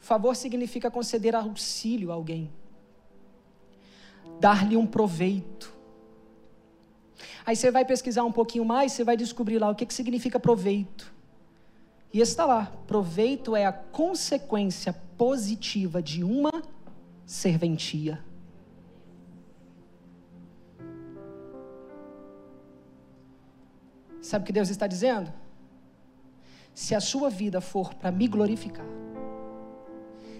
[0.00, 2.50] Favor significa conceder auxílio a alguém,
[4.40, 5.77] dar-lhe um proveito
[7.48, 10.38] Aí você vai pesquisar um pouquinho mais, você vai descobrir lá o que, que significa
[10.38, 11.10] proveito.
[12.12, 16.62] E está lá: proveito é a consequência positiva de uma
[17.24, 18.22] serventia.
[24.20, 25.32] Sabe o que Deus está dizendo?
[26.74, 28.84] Se a sua vida for para me glorificar,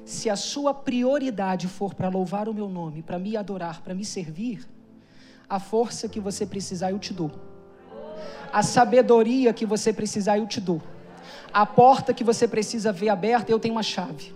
[0.04, 4.04] se a sua prioridade for para louvar o meu nome, para me adorar, para me
[4.04, 4.68] servir,
[5.48, 7.30] a força que você precisar, eu te dou.
[8.52, 10.82] A sabedoria que você precisar, eu te dou.
[11.52, 14.34] A porta que você precisa ver aberta, eu tenho uma chave.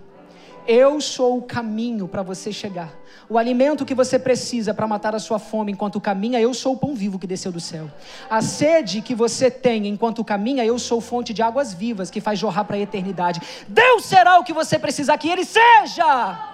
[0.66, 2.94] Eu sou o caminho para você chegar.
[3.28, 6.76] O alimento que você precisa para matar a sua fome enquanto caminha, eu sou o
[6.76, 7.90] pão vivo que desceu do céu.
[8.30, 12.38] A sede que você tem enquanto caminha, eu sou fonte de águas vivas que faz
[12.38, 13.40] jorrar para a eternidade.
[13.66, 16.51] Deus será o que você precisar que Ele seja.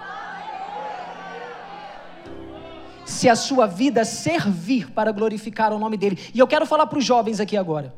[3.09, 6.17] Se a sua vida servir para glorificar o nome dele.
[6.33, 7.93] E eu quero falar para os jovens aqui agora.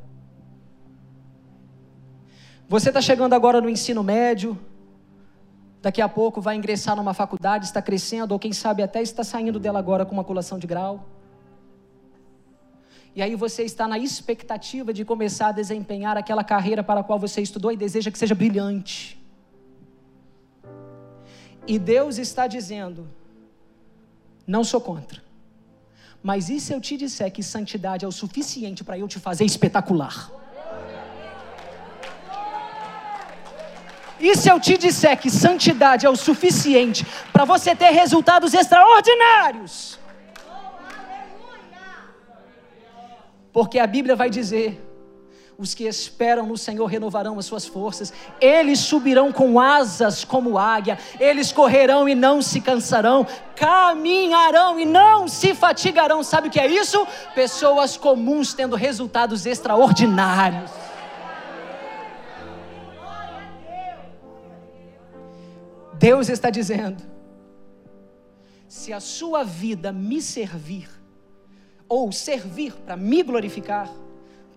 [2.69, 4.57] Você está chegando agora no ensino médio,
[5.81, 9.59] daqui a pouco vai ingressar numa faculdade, está crescendo, ou quem sabe até está saindo
[9.59, 11.05] dela agora com uma colação de grau.
[13.13, 17.19] E aí você está na expectativa de começar a desempenhar aquela carreira para a qual
[17.19, 19.21] você estudou e deseja que seja brilhante.
[21.67, 23.09] E Deus está dizendo:
[24.45, 25.21] não sou contra.
[26.21, 29.43] Mas e se eu te disser que santidade é o suficiente para eu te fazer
[29.43, 30.31] espetacular?
[34.19, 39.99] E se eu te disser que santidade é o suficiente para você ter resultados extraordinários?
[43.51, 44.90] Porque a Bíblia vai dizer
[45.61, 50.97] os que esperam no Senhor renovarão as suas forças, eles subirão com asas como águia,
[51.19, 56.23] eles correrão e não se cansarão, caminharão e não se fatigarão.
[56.23, 57.05] Sabe o que é isso?
[57.35, 60.71] Pessoas comuns tendo resultados extraordinários.
[65.93, 67.03] Deus está dizendo:
[68.67, 70.89] se a sua vida me servir,
[71.87, 73.87] ou servir para me glorificar,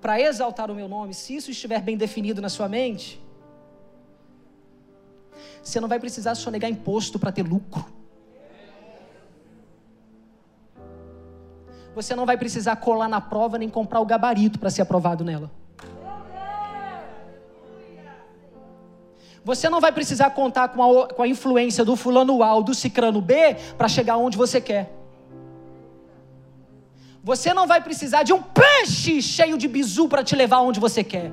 [0.05, 3.19] para exaltar o meu nome, se isso estiver bem definido na sua mente,
[5.63, 7.87] você não vai precisar sonegar imposto para ter lucro.
[11.95, 15.51] Você não vai precisar colar na prova nem comprar o gabarito para ser aprovado nela.
[19.43, 22.75] Você não vai precisar contar com a, com a influência do fulano A ou do
[22.75, 25.04] cicrano B para chegar onde você quer.
[27.31, 31.03] Você não vai precisar de um peixe cheio de bizu para te levar onde você
[31.03, 31.33] quer.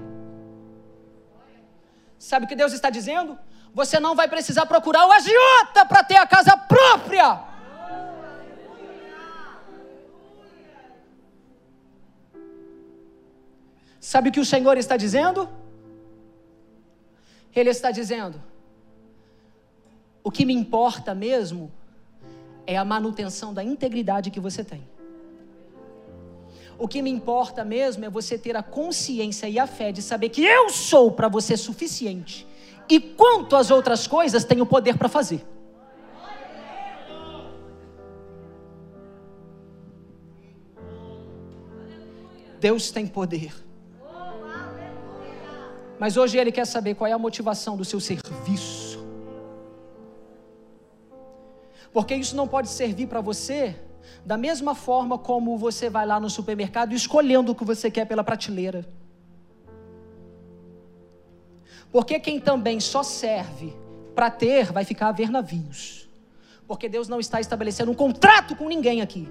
[2.17, 3.37] Sabe o que Deus está dizendo?
[3.73, 7.41] Você não vai precisar procurar o agiota para ter a casa própria.
[13.99, 15.49] Sabe o que o Senhor está dizendo?
[17.53, 18.41] Ele está dizendo:
[20.23, 21.69] o que me importa mesmo
[22.65, 24.89] é a manutenção da integridade que você tem.
[26.81, 30.29] O que me importa mesmo é você ter a consciência e a fé de saber
[30.29, 32.47] que eu sou para você suficiente.
[32.89, 35.45] E quanto às outras coisas, tenho poder para fazer.
[42.59, 43.53] Deus tem poder.
[45.99, 49.05] Mas hoje Ele quer saber qual é a motivação do seu serviço.
[51.93, 53.75] Porque isso não pode servir para você
[54.25, 58.23] da mesma forma como você vai lá no supermercado escolhendo o que você quer pela
[58.23, 58.87] prateleira.
[61.91, 63.75] Porque quem também só serve
[64.15, 66.09] para ter vai ficar a ver navios.
[66.67, 69.27] Porque Deus não está estabelecendo um contrato com ninguém aqui.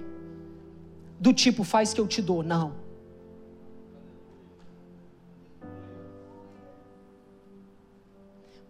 [1.19, 2.43] Do tipo, faz que eu te dou.
[2.43, 2.75] Não.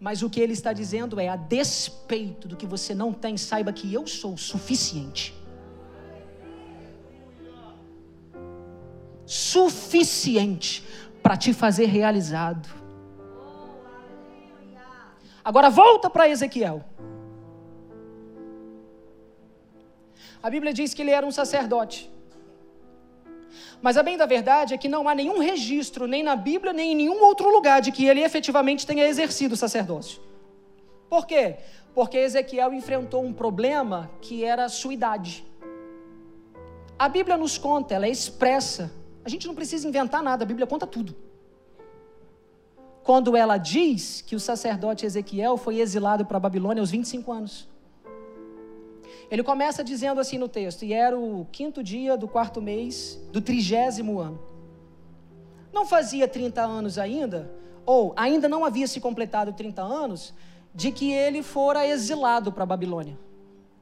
[0.00, 3.72] Mas o que ele está dizendo é: a despeito do que você não tem, saiba
[3.72, 5.41] que eu sou suficiente.
[9.24, 10.84] Suficiente
[11.22, 12.68] para te fazer realizado.
[15.44, 16.84] Agora volta para Ezequiel.
[20.42, 22.10] A Bíblia diz que ele era um sacerdote.
[23.80, 26.92] Mas a bem da verdade é que não há nenhum registro, nem na Bíblia, nem
[26.92, 30.20] em nenhum outro lugar, de que ele efetivamente tenha exercido o sacerdócio.
[31.08, 31.56] Por quê?
[31.94, 35.44] Porque Ezequiel enfrentou um problema que era a sua idade.
[36.98, 38.92] A Bíblia nos conta, ela é expressa.
[39.24, 41.14] A gente não precisa inventar nada, a Bíblia conta tudo.
[43.02, 47.68] Quando ela diz que o sacerdote Ezequiel foi exilado para a Babilônia aos 25 anos.
[49.30, 53.40] Ele começa dizendo assim no texto: e era o quinto dia do quarto mês do
[53.40, 54.40] trigésimo ano.
[55.72, 57.50] Não fazia 30 anos ainda,
[57.86, 60.34] ou ainda não havia se completado 30 anos,
[60.74, 63.18] de que ele fora exilado para a Babilônia.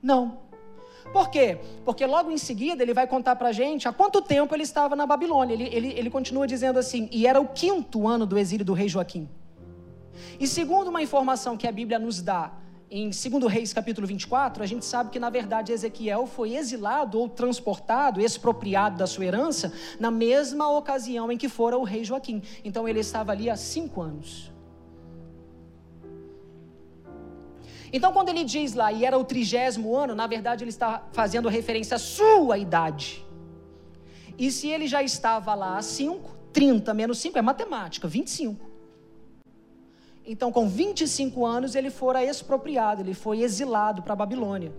[0.03, 0.49] Não.
[1.12, 1.59] Por quê?
[1.84, 4.94] Porque logo em seguida ele vai contar para a gente há quanto tempo ele estava
[4.94, 5.55] na Babilônia.
[5.55, 8.88] Ele, ele, ele continua dizendo assim: e era o quinto ano do exílio do rei
[8.88, 9.28] Joaquim.
[10.38, 12.53] E segundo uma informação que a Bíblia nos dá
[12.90, 17.28] em 2 Reis capítulo 24, a gente sabe que na verdade Ezequiel foi exilado ou
[17.28, 22.42] transportado, expropriado da sua herança, na mesma ocasião em que fora o rei Joaquim.
[22.64, 24.49] Então ele estava ali há cinco anos.
[27.93, 31.49] Então, quando ele diz lá, e era o trigésimo ano, na verdade ele está fazendo
[31.49, 33.24] referência à sua idade.
[34.38, 38.70] E se ele já estava lá há 5, 30 menos 5 é matemática, 25.
[40.24, 44.72] Então, com 25 anos, ele fora expropriado, ele foi exilado para a Babilônia.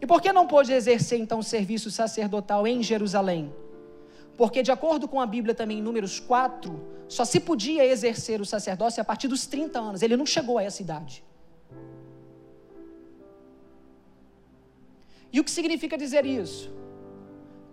[0.00, 3.54] E por que não pôde exercer então o serviço sacerdotal em Jerusalém?
[4.36, 8.44] Porque, de acordo com a Bíblia também em Números 4, só se podia exercer o
[8.44, 10.02] sacerdócio a partir dos 30 anos.
[10.02, 11.24] Ele não chegou a essa idade.
[15.34, 16.72] E o que significa dizer isso?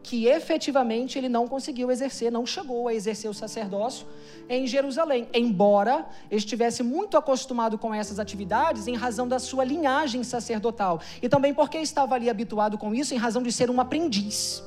[0.04, 4.08] que efetivamente ele não conseguiu exercer, não chegou a exercer o sacerdócio
[4.50, 11.00] em Jerusalém, embora estivesse muito acostumado com essas atividades em razão da sua linhagem sacerdotal
[11.22, 14.64] e também porque estava ali habituado com isso em razão de ser um aprendiz.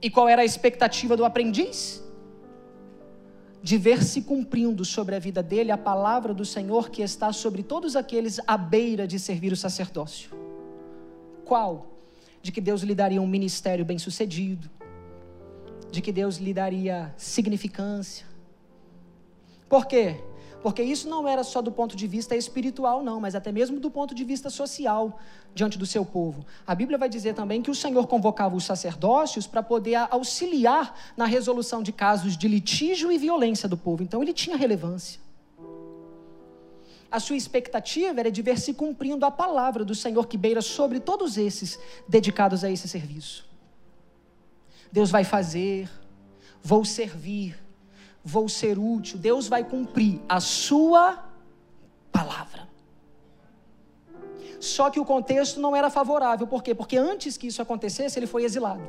[0.00, 2.03] E qual era a expectativa do aprendiz?
[3.64, 7.64] De ver se cumprindo sobre a vida dele a palavra do Senhor que está sobre
[7.64, 10.30] todos aqueles à beira de servir o sacerdócio.
[11.44, 11.94] Qual?
[12.44, 14.70] de que Deus lhe daria um ministério bem-sucedido,
[15.90, 18.26] de que Deus lhe daria significância.
[19.66, 20.22] Por quê?
[20.64, 23.90] Porque isso não era só do ponto de vista espiritual, não, mas até mesmo do
[23.90, 25.20] ponto de vista social
[25.54, 26.42] diante do seu povo.
[26.66, 31.26] A Bíblia vai dizer também que o Senhor convocava os sacerdócios para poder auxiliar na
[31.26, 34.02] resolução de casos de litígio e violência do povo.
[34.02, 35.20] Então ele tinha relevância
[37.10, 40.98] a sua expectativa era de ver se cumprindo a palavra do Senhor que beira sobre
[40.98, 43.46] todos esses dedicados a esse serviço.
[44.90, 45.88] Deus vai fazer,
[46.60, 47.63] vou servir,
[48.24, 51.22] vou ser útil, Deus vai cumprir a sua
[52.10, 52.66] palavra.
[54.58, 56.74] Só que o contexto não era favorável, por quê?
[56.74, 58.82] Porque antes que isso acontecesse, ele foi exilado.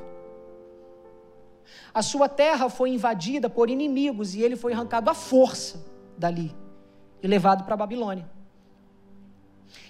[1.94, 5.86] A sua terra foi invadida por inimigos e ele foi arrancado à força
[6.18, 6.56] dali
[7.22, 8.30] e levado para a Babilônia.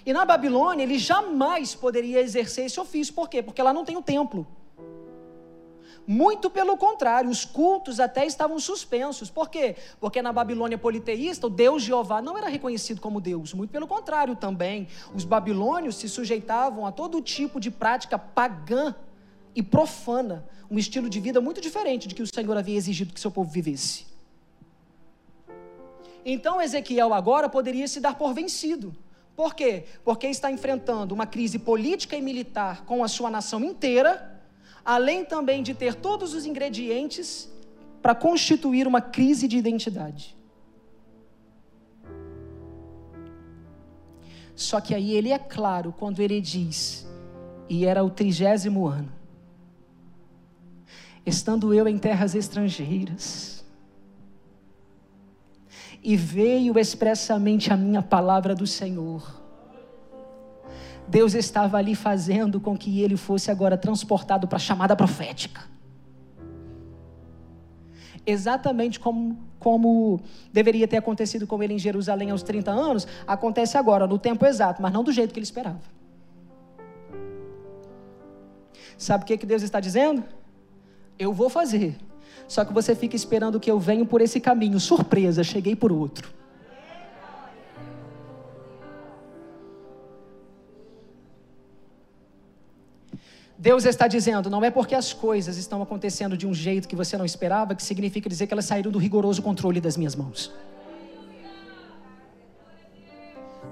[0.04, 3.42] E na Babilônia ele jamais poderia exercer esse ofício, por quê?
[3.42, 4.46] Porque lá não tem o templo.
[6.06, 9.28] Muito pelo contrário, os cultos até estavam suspensos.
[9.28, 9.74] Por quê?
[9.98, 13.52] Porque na Babilônia politeísta, o Deus Jeová não era reconhecido como Deus.
[13.52, 14.86] Muito pelo contrário também.
[15.12, 18.94] Os babilônios se sujeitavam a todo tipo de prática pagã
[19.54, 20.46] e profana.
[20.70, 23.50] Um estilo de vida muito diferente de que o Senhor havia exigido que seu povo
[23.50, 24.06] vivesse.
[26.24, 28.94] Então Ezequiel agora poderia se dar por vencido.
[29.34, 29.84] Por quê?
[30.04, 34.35] Porque está enfrentando uma crise política e militar com a sua nação inteira,
[34.86, 37.50] além também de ter todos os ingredientes
[38.00, 40.36] para constituir uma crise de identidade.
[44.54, 47.04] Só que aí ele é claro quando ele diz,
[47.68, 49.12] e era o trigésimo ano,
[51.26, 53.64] estando eu em terras estrangeiras,
[56.00, 59.35] e veio expressamente a minha palavra do Senhor.
[61.08, 65.76] Deus estava ali fazendo com que ele fosse agora transportado para a chamada profética.
[68.26, 70.20] exatamente como, como
[70.52, 74.82] deveria ter acontecido com ele em Jerusalém aos 30 anos, acontece agora, no tempo exato,
[74.82, 75.80] mas não do jeito que ele esperava.
[78.98, 80.24] Sabe o que, que Deus está dizendo?
[81.18, 81.96] Eu vou fazer,
[82.48, 86.34] só que você fica esperando que eu venho por esse caminho, surpresa, cheguei por outro.
[93.68, 97.18] Deus está dizendo, não é porque as coisas estão acontecendo de um jeito que você
[97.18, 100.52] não esperava, que significa dizer que elas saíram do rigoroso controle das minhas mãos.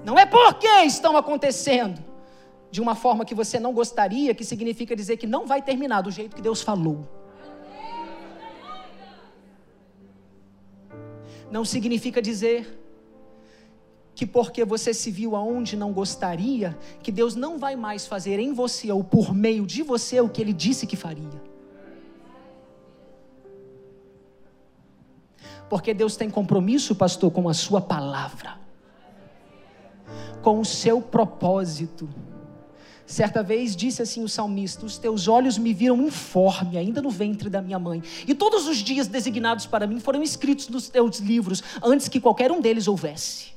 [0.03, 2.03] Não é porque estão acontecendo
[2.69, 6.11] de uma forma que você não gostaria, que significa dizer que não vai terminar do
[6.11, 7.07] jeito que Deus falou.
[11.49, 12.84] Não significa dizer
[14.15, 18.53] que porque você se viu aonde não gostaria, que Deus não vai mais fazer em
[18.53, 21.43] você ou por meio de você o que ele disse que faria.
[25.69, 28.57] Porque Deus tem compromisso, pastor, com a sua palavra,
[30.41, 32.07] com o seu propósito.
[33.05, 37.49] Certa vez disse assim o salmista: Os teus olhos me viram informe, ainda no ventre
[37.49, 41.61] da minha mãe, e todos os dias designados para mim foram escritos nos teus livros,
[41.83, 43.54] antes que qualquer um deles houvesse.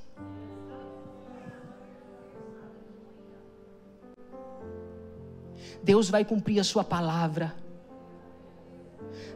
[5.82, 7.54] Deus vai cumprir a sua palavra.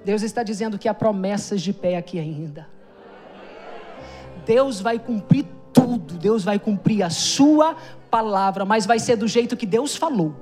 [0.05, 2.69] Deus está dizendo que há promessas de pé aqui ainda.
[4.45, 7.77] Deus vai cumprir tudo, Deus vai cumprir a sua
[8.11, 10.35] palavra, mas vai ser do jeito que Deus falou.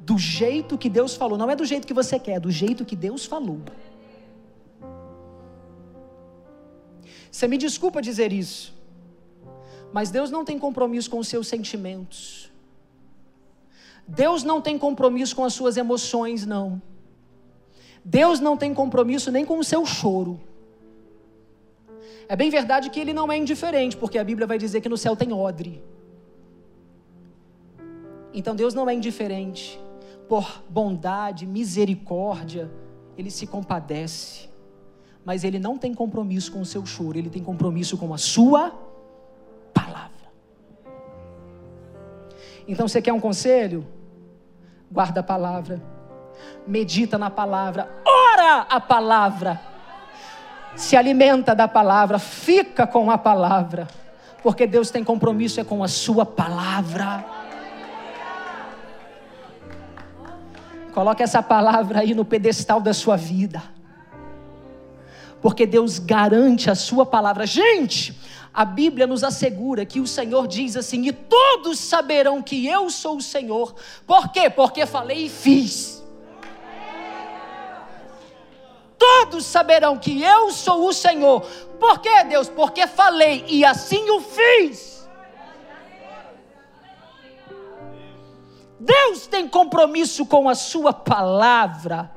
[0.00, 2.84] Do jeito que Deus falou, não é do jeito que você quer, é do jeito
[2.84, 3.60] que Deus falou.
[7.30, 8.74] Você me desculpa dizer isso,
[9.92, 12.53] mas Deus não tem compromisso com os seus sentimentos.
[14.06, 16.80] Deus não tem compromisso com as suas emoções, não.
[18.04, 20.38] Deus não tem compromisso nem com o seu choro.
[22.28, 24.96] É bem verdade que ele não é indiferente, porque a Bíblia vai dizer que no
[24.96, 25.82] céu tem odre.
[28.32, 29.80] Então Deus não é indiferente.
[30.28, 32.70] Por bondade, misericórdia,
[33.16, 34.48] ele se compadece.
[35.24, 38.83] Mas ele não tem compromisso com o seu choro, ele tem compromisso com a sua
[42.66, 43.86] Então você quer um conselho?
[44.90, 45.82] Guarda a palavra,
[46.66, 49.60] medita na palavra, ora a palavra,
[50.76, 53.88] se alimenta da palavra, fica com a palavra,
[54.42, 57.24] porque Deus tem compromisso é com a sua palavra.
[60.92, 63.60] Coloque essa palavra aí no pedestal da sua vida.
[65.42, 67.44] Porque Deus garante a sua palavra.
[67.46, 68.16] Gente,
[68.54, 73.16] a Bíblia nos assegura que o Senhor diz assim: e todos saberão que eu sou
[73.16, 73.74] o Senhor.
[74.06, 74.48] Por quê?
[74.48, 76.04] Porque falei e fiz.
[78.96, 81.40] Todos saberão que eu sou o Senhor.
[81.80, 82.48] Por quê, Deus?
[82.48, 85.04] Porque falei e assim o fiz.
[88.78, 92.08] Deus tem compromisso com a Sua palavra.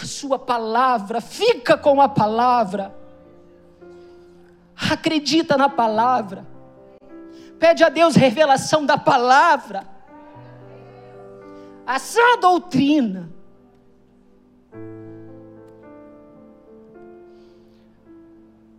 [0.00, 2.96] A Sua palavra, fica com a palavra
[4.78, 6.46] acredita na palavra,
[7.58, 9.86] pede a Deus revelação da palavra,
[11.86, 13.30] a sã doutrina.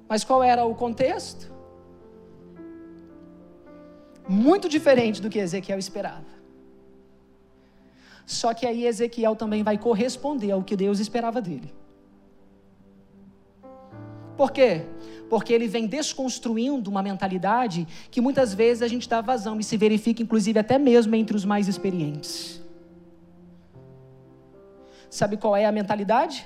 [0.07, 1.51] Mas qual era o contexto?
[4.27, 6.39] Muito diferente do que Ezequiel esperava.
[8.25, 11.73] Só que aí Ezequiel também vai corresponder ao que Deus esperava dele.
[14.39, 14.85] Por quê?
[15.29, 19.77] porque ele vem desconstruindo uma mentalidade que muitas vezes a gente dá vazão e se
[19.77, 22.59] verifica, inclusive, até mesmo entre os mais experientes.
[25.07, 26.45] Sabe qual é a mentalidade?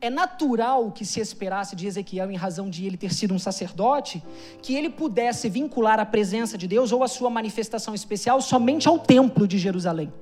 [0.00, 4.22] É natural que se esperasse de Ezequiel, em razão de ele ter sido um sacerdote,
[4.62, 9.00] que ele pudesse vincular a presença de Deus ou a sua manifestação especial somente ao
[9.00, 10.12] templo de Jerusalém.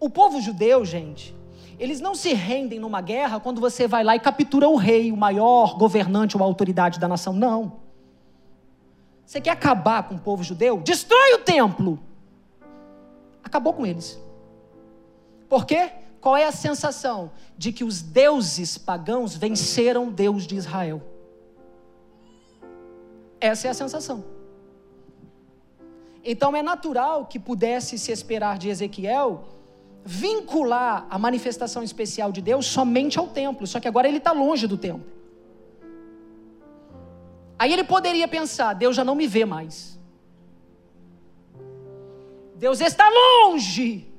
[0.00, 1.36] O povo judeu, gente,
[1.78, 5.16] eles não se rendem numa guerra quando você vai lá e captura o rei, o
[5.16, 7.32] maior governante ou autoridade da nação.
[7.32, 7.80] Não.
[9.24, 10.80] Você quer acabar com o povo judeu?
[10.80, 12.00] Destrói o templo.
[13.44, 14.18] Acabou com eles.
[15.48, 15.90] Por quê?
[16.20, 17.30] Qual é a sensação?
[17.56, 21.00] De que os deuses pagãos venceram o Deus de Israel.
[23.40, 24.24] Essa é a sensação.
[26.24, 29.44] Então é natural que pudesse se esperar de Ezequiel
[30.10, 34.66] vincular a manifestação especial de Deus somente ao templo, só que agora ele está longe
[34.66, 35.06] do templo.
[37.58, 39.98] Aí ele poderia pensar: Deus já não me vê mais.
[42.56, 44.10] Deus está longe.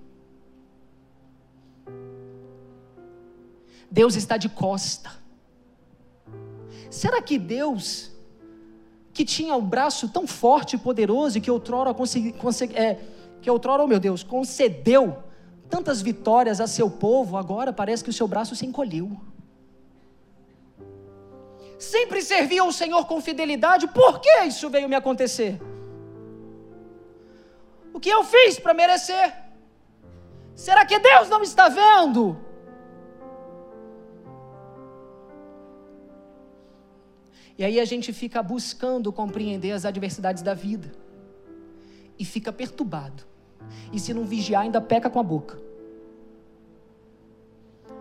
[3.90, 5.10] Deus está de costa.
[6.92, 8.12] Será que Deus,
[9.12, 13.00] que tinha o um braço tão forte e poderoso e que outrora, consegui, consegui, é,
[13.42, 15.24] que outrora, oh meu Deus, concedeu
[15.70, 19.10] tantas vitórias a seu povo, agora parece que o seu braço se encolheu?
[21.78, 25.62] Sempre servia ao Senhor com fidelidade, por que isso veio me acontecer?
[27.94, 29.34] O que eu fiz para merecer?
[30.56, 32.38] Será que Deus não está vendo?
[37.58, 40.92] E aí a gente fica buscando compreender as adversidades da vida.
[42.18, 43.24] E fica perturbado.
[43.92, 45.58] E se não vigiar, ainda peca com a boca.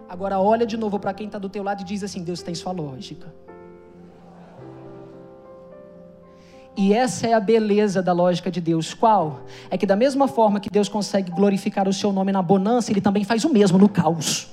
[0.09, 2.55] Agora olha de novo para quem está do teu lado e diz assim: Deus tem
[2.55, 3.33] sua lógica.
[6.77, 8.95] E essa é a beleza da lógica de Deus.
[8.95, 9.41] Qual?
[9.69, 13.01] É que da mesma forma que Deus consegue glorificar o seu nome na bonança, ele
[13.01, 14.49] também faz o mesmo no caos.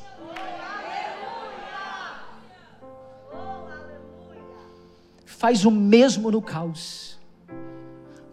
[5.46, 7.20] faz o mesmo no caos,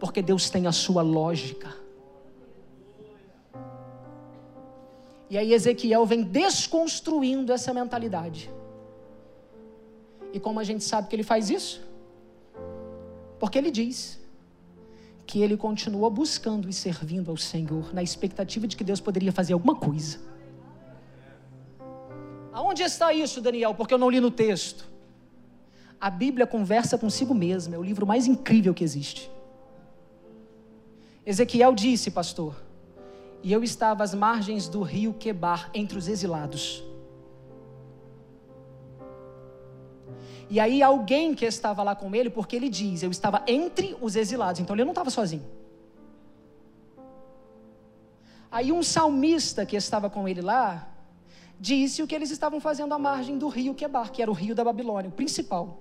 [0.00, 1.81] porque Deus tem a sua lógica.
[5.32, 8.50] E aí Ezequiel vem desconstruindo essa mentalidade.
[10.30, 11.80] E como a gente sabe que ele faz isso?
[13.40, 14.20] Porque ele diz
[15.26, 19.54] que ele continua buscando e servindo ao Senhor, na expectativa de que Deus poderia fazer
[19.54, 20.18] alguma coisa.
[22.52, 23.74] Aonde está isso, Daniel?
[23.74, 24.86] Porque eu não li no texto.
[25.98, 29.30] A Bíblia conversa consigo mesma, é o livro mais incrível que existe.
[31.24, 32.54] Ezequiel disse, pastor,
[33.42, 36.84] e eu estava às margens do rio Quebar, entre os exilados.
[40.48, 44.14] E aí alguém que estava lá com ele, porque ele diz, eu estava entre os
[44.16, 45.44] exilados, então ele não estava sozinho.
[48.50, 50.88] Aí um salmista que estava com ele lá,
[51.58, 54.54] disse o que eles estavam fazendo à margem do rio Quebar, que era o rio
[54.54, 55.80] da Babilônia, o principal.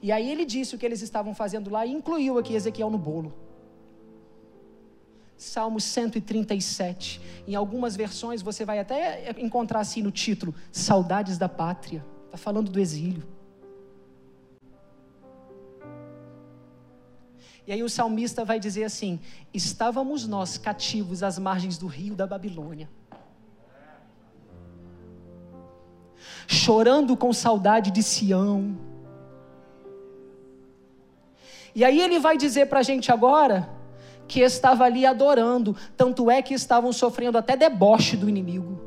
[0.00, 2.98] E aí ele disse o que eles estavam fazendo lá e incluiu aqui Ezequiel no
[2.98, 3.45] bolo.
[5.36, 7.20] Salmo 137.
[7.46, 12.04] Em algumas versões você vai até encontrar assim no título: Saudades da Pátria.
[12.26, 13.26] Está falando do exílio.
[17.66, 19.20] E aí o salmista vai dizer assim:
[19.52, 22.88] Estávamos nós cativos às margens do rio da Babilônia,
[26.46, 28.96] chorando com saudade de Sião
[31.76, 33.68] e aí ele vai dizer para a gente agora
[34.26, 38.80] que estava ali adorando, tanto é que estavam sofrendo até deboche do inimigo.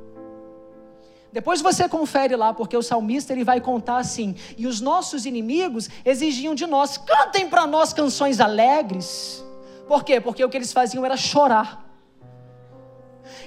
[1.32, 5.90] Depois você confere lá, porque o salmista ele vai contar assim: e os nossos inimigos
[6.04, 9.44] exigiam de nós, cantem para nós canções alegres.
[9.88, 10.20] Por quê?
[10.20, 11.88] Porque o que eles faziam era chorar.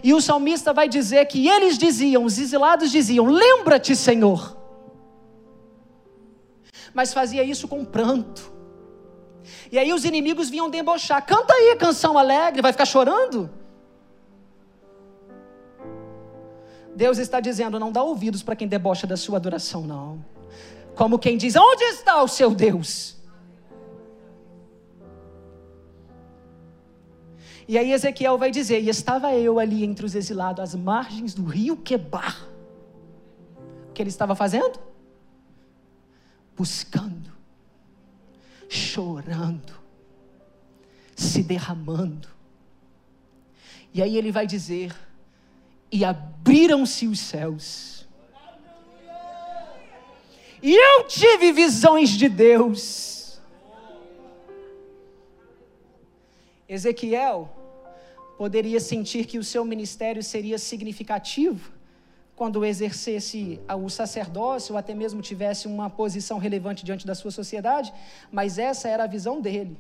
[0.03, 4.57] E o salmista vai dizer que eles diziam, os exilados diziam: Lembra-te, Senhor.
[6.95, 8.53] Mas fazia isso com pranto.
[9.70, 11.24] E aí os inimigos vinham debochar.
[11.24, 13.51] Canta aí canção alegre, vai ficar chorando?
[16.95, 20.24] Deus está dizendo: não dá ouvidos para quem debocha da sua adoração, não.
[20.95, 23.16] Como quem diz: onde está o seu Deus?
[27.66, 31.45] E aí Ezequiel vai dizer: E estava eu ali entre os exilados, às margens do
[31.45, 32.49] rio Quebar.
[33.88, 34.78] O que ele estava fazendo?
[36.57, 37.31] Buscando
[38.72, 39.78] chorando,
[41.14, 42.28] se derramando.
[43.92, 44.94] E aí ele vai dizer:
[45.90, 48.08] E abriram-se os céus.
[50.62, 53.40] E eu tive visões de Deus.
[56.68, 57.54] Ezequiel
[58.38, 61.81] poderia sentir que o seu ministério seria significativo
[62.43, 67.95] quando exercesse o sacerdócio ou até mesmo tivesse uma posição relevante diante da sua sociedade,
[68.32, 69.78] mas essa era a visão dele.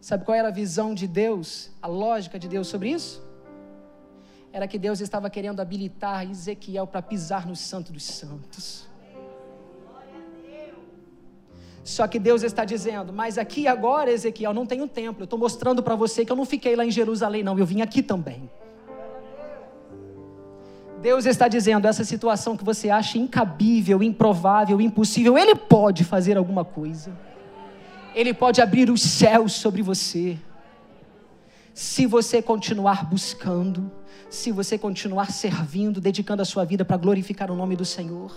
[0.00, 3.24] Sabe qual era a visão de Deus, a lógica de Deus sobre isso?
[4.52, 8.88] Era que Deus estava querendo habilitar Ezequiel para pisar no Santo dos Santos.
[11.84, 15.22] Só que Deus está dizendo, mas aqui agora, Ezequiel, não tem um templo.
[15.22, 17.80] Eu estou mostrando para você que eu não fiquei lá em Jerusalém, não, eu vim
[17.80, 18.50] aqui também.
[21.00, 26.64] Deus está dizendo: essa situação que você acha incabível, improvável, impossível, Ele pode fazer alguma
[26.64, 27.12] coisa.
[28.14, 30.38] Ele pode abrir os céus sobre você.
[31.74, 33.92] Se você continuar buscando,
[34.30, 38.32] se você continuar servindo, dedicando a sua vida para glorificar o nome do Senhor.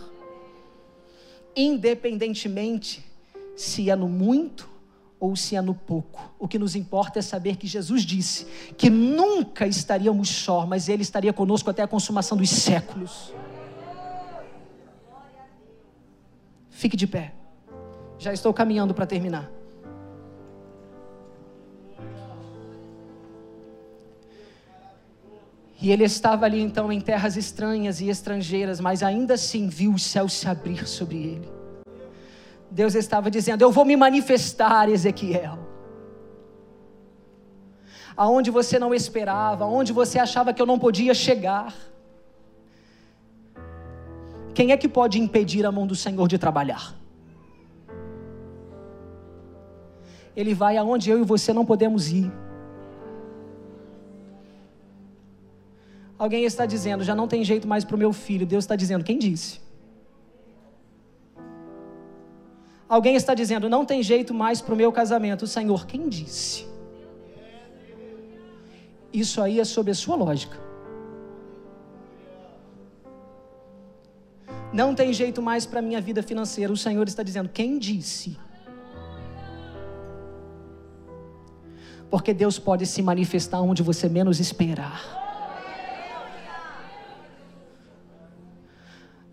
[1.55, 3.05] Independentemente
[3.55, 4.70] se é no muito
[5.20, 6.34] ou se é no pouco.
[6.40, 8.48] O que nos importa é saber que Jesus disse
[8.78, 13.34] que nunca estaríamos só, mas Ele estaria conosco até a consumação dos séculos.
[16.70, 17.34] Fique de pé.
[18.18, 19.52] Já estou caminhando para terminar.
[25.82, 30.00] E ele estava ali então em terras estranhas e estrangeiras, mas ainda assim viu o
[30.00, 31.59] céu se abrir sobre ele.
[32.72, 35.58] Deus estava dizendo: Eu vou me manifestar, Ezequiel.
[38.16, 41.74] Aonde você não esperava, aonde você achava que eu não podia chegar.
[44.54, 46.96] Quem é que pode impedir a mão do Senhor de trabalhar?
[50.36, 52.32] Ele vai aonde eu e você não podemos ir.
[56.18, 58.46] Alguém está dizendo, já não tem jeito mais para o meu filho.
[58.46, 59.62] Deus está dizendo, quem disse?
[62.90, 65.44] Alguém está dizendo, não tem jeito mais para o meu casamento.
[65.44, 66.68] O Senhor, quem disse?
[69.14, 70.58] Isso aí é sob a sua lógica.
[74.74, 76.74] Não tem jeito mais para a minha vida financeira.
[76.74, 78.38] O Senhor está dizendo, quem disse?
[82.10, 85.00] Porque Deus pode se manifestar onde você menos esperar.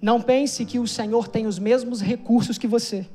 [0.01, 3.07] Não pense que o Senhor tem os mesmos recursos que você.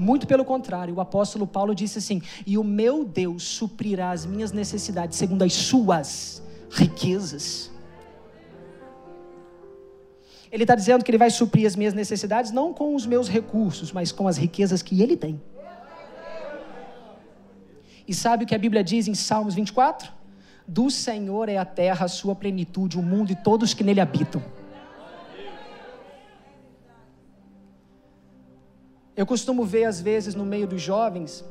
[0.00, 4.50] Muito pelo contrário, o apóstolo Paulo disse assim: E o meu Deus suprirá as minhas
[4.50, 7.70] necessidades segundo as suas riquezas.
[10.50, 13.92] Ele está dizendo que ele vai suprir as minhas necessidades não com os meus recursos,
[13.92, 15.40] mas com as riquezas que ele tem.
[18.08, 20.10] E sabe o que a Bíblia diz em Salmos 24?
[20.66, 24.42] Do Senhor é a terra, a sua plenitude, o mundo e todos que nele habitam.
[29.20, 31.44] Eu costumo ver, às vezes, no meio dos jovens,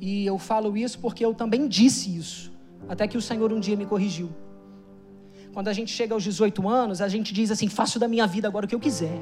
[0.00, 2.52] e eu falo isso porque eu também disse isso,
[2.88, 4.28] até que o Senhor um dia me corrigiu.
[5.54, 8.48] Quando a gente chega aos 18 anos, a gente diz assim: faço da minha vida
[8.48, 9.16] agora o que eu quiser.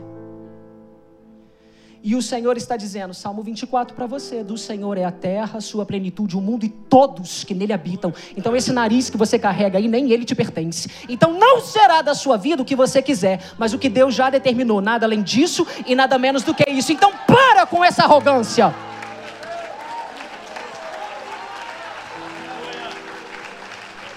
[2.02, 5.84] E o Senhor está dizendo, Salmo 24 para você: do Senhor é a terra, sua
[5.84, 8.14] plenitude, o mundo e todos que nele habitam.
[8.36, 10.88] Então, esse nariz que você carrega aí, nem ele te pertence.
[11.08, 14.30] Então, não será da sua vida o que você quiser, mas o que Deus já
[14.30, 16.92] determinou, nada além disso e nada menos do que isso.
[16.92, 18.72] Então, para com essa arrogância.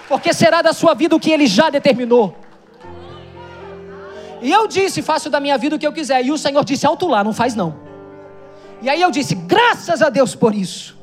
[0.08, 2.36] Porque será da sua vida o que ele já determinou.
[4.42, 6.26] E eu disse: faço da minha vida o que eu quiser.
[6.26, 7.80] E o Senhor disse: alto lá, não faz não.
[8.82, 11.00] E aí eu disse: graças a Deus por isso.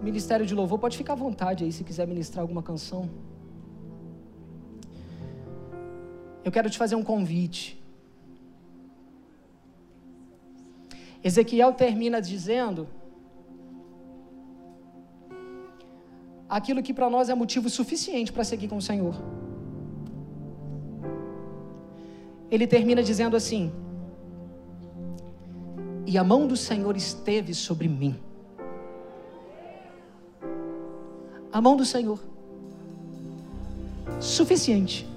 [0.00, 3.08] Ministério de Louvor, pode ficar à vontade aí se quiser ministrar alguma canção.
[6.44, 7.80] Eu quero te fazer um convite.
[11.22, 12.88] Ezequiel termina dizendo
[16.52, 19.14] aquilo que para nós é motivo suficiente para seguir com o Senhor.
[22.50, 23.72] Ele termina dizendo assim:
[26.06, 28.14] E a mão do Senhor esteve sobre mim.
[31.50, 32.20] A mão do Senhor.
[34.20, 35.08] Suficiente.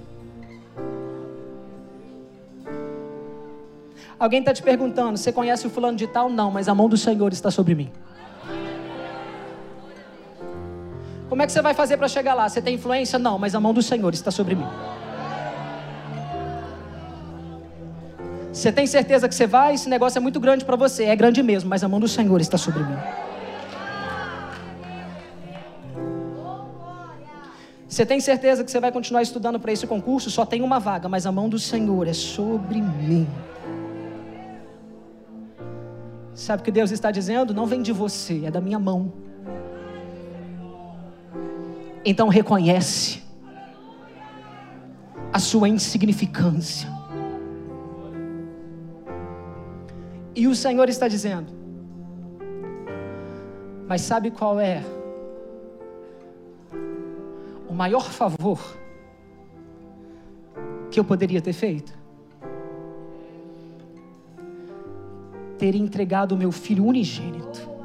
[4.18, 6.30] Alguém está te perguntando: você conhece o fulano de tal?
[6.30, 7.92] Não, mas a mão do Senhor está sobre mim.
[11.36, 12.48] Como é que você vai fazer para chegar lá?
[12.48, 13.18] Você tem influência?
[13.18, 14.64] Não, mas a mão do Senhor está sobre mim.
[18.50, 19.74] Você tem certeza que você vai?
[19.74, 21.04] Esse negócio é muito grande para você.
[21.04, 22.96] É grande mesmo, mas a mão do Senhor está sobre mim.
[27.86, 30.30] Você tem certeza que você vai continuar estudando para esse concurso?
[30.30, 33.28] Só tem uma vaga, mas a mão do Senhor é sobre mim.
[36.34, 37.52] Sabe o que Deus está dizendo?
[37.52, 39.25] Não vem de você, é da minha mão.
[42.08, 43.20] Então reconhece
[45.32, 46.88] a sua insignificância.
[50.32, 51.52] E o Senhor está dizendo:
[53.88, 54.84] Mas sabe qual é
[57.68, 58.60] o maior favor
[60.92, 61.92] que eu poderia ter feito?
[65.58, 67.75] Ter entregado o meu filho unigênito.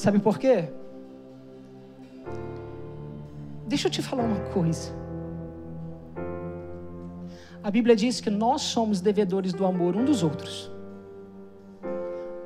[0.00, 0.64] Sabe por quê?
[3.66, 4.92] Deixa eu te falar uma coisa.
[7.62, 10.72] A Bíblia diz que nós somos devedores do amor um dos outros.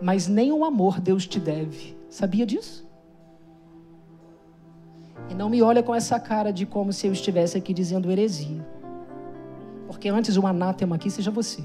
[0.03, 1.97] Mas nem o amor Deus te deve.
[2.11, 2.85] Sabia disso?
[5.31, 8.67] E não me olha com essa cara de como se eu estivesse aqui dizendo heresia.
[9.87, 11.63] Porque antes o anátema aqui seja você.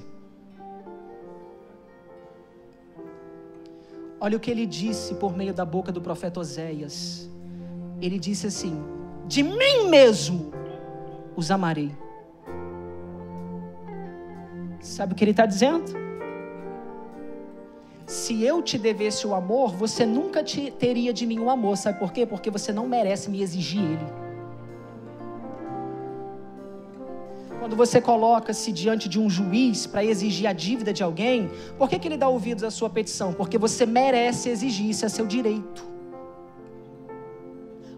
[4.21, 7.29] Olha o que ele disse por meio da boca do profeta Oséias.
[8.01, 8.83] Ele disse assim:
[9.25, 10.51] De mim mesmo
[11.35, 11.91] os amarei.
[14.81, 15.91] Sabe o que ele está dizendo?
[18.05, 21.77] Se eu te devesse o amor, você nunca te, teria de mim o amor.
[21.77, 22.25] Sabe por quê?
[22.25, 24.28] Porque você não merece me exigir ele.
[27.69, 31.99] Quando você coloca-se diante de um juiz para exigir a dívida de alguém, por que,
[31.99, 33.31] que ele dá ouvidos à sua petição?
[33.31, 35.87] Porque você merece exigir, isso é seu direito.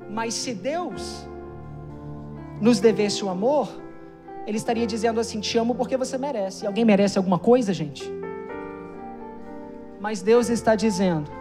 [0.09, 1.25] Mas se Deus
[2.59, 3.69] nos devesse o amor,
[4.45, 6.67] Ele estaria dizendo assim: Te amo porque você merece.
[6.67, 8.03] Alguém merece alguma coisa, gente?
[10.01, 11.31] Mas Deus está dizendo: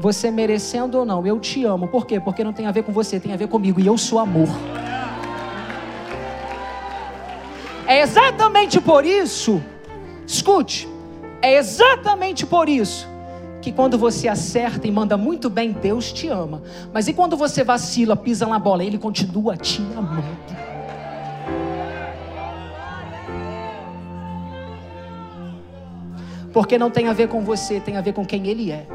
[0.00, 1.86] Você merecendo ou não, eu te amo.
[1.88, 2.18] Por quê?
[2.18, 3.78] Porque não tem a ver com você, tem a ver comigo.
[3.78, 4.48] E eu sou amor.
[7.86, 9.62] É exatamente por isso,
[10.26, 10.88] escute,
[11.42, 13.14] é exatamente por isso
[13.64, 16.62] que quando você acerta e manda muito bem, Deus te ama.
[16.92, 20.22] Mas e quando você vacila, pisa na bola, Ele continua te amando.
[26.52, 28.86] Porque não tem a ver com você, tem a ver com quem Ele é.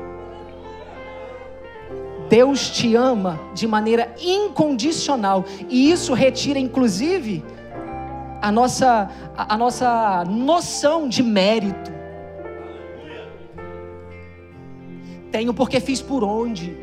[2.30, 7.44] Deus te ama de maneira incondicional, e isso retira, inclusive,
[8.42, 11.92] a nossa, a, a nossa noção de mérito.
[15.32, 16.76] Tenho porque fiz por onde.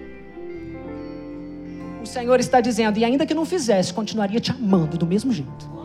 [2.03, 5.77] O Senhor está dizendo, e ainda que não fizesse, continuaria te amando do mesmo jeito.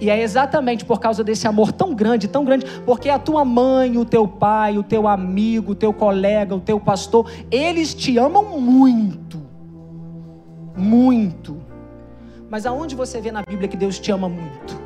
[0.00, 3.96] E é exatamente por causa desse amor tão grande, tão grande, porque a tua mãe,
[3.96, 8.60] o teu pai, o teu amigo, o teu colega, o teu pastor, eles te amam
[8.60, 9.40] muito.
[10.76, 11.61] Muito.
[12.52, 14.78] Mas aonde você vê na Bíblia que Deus te ama muito?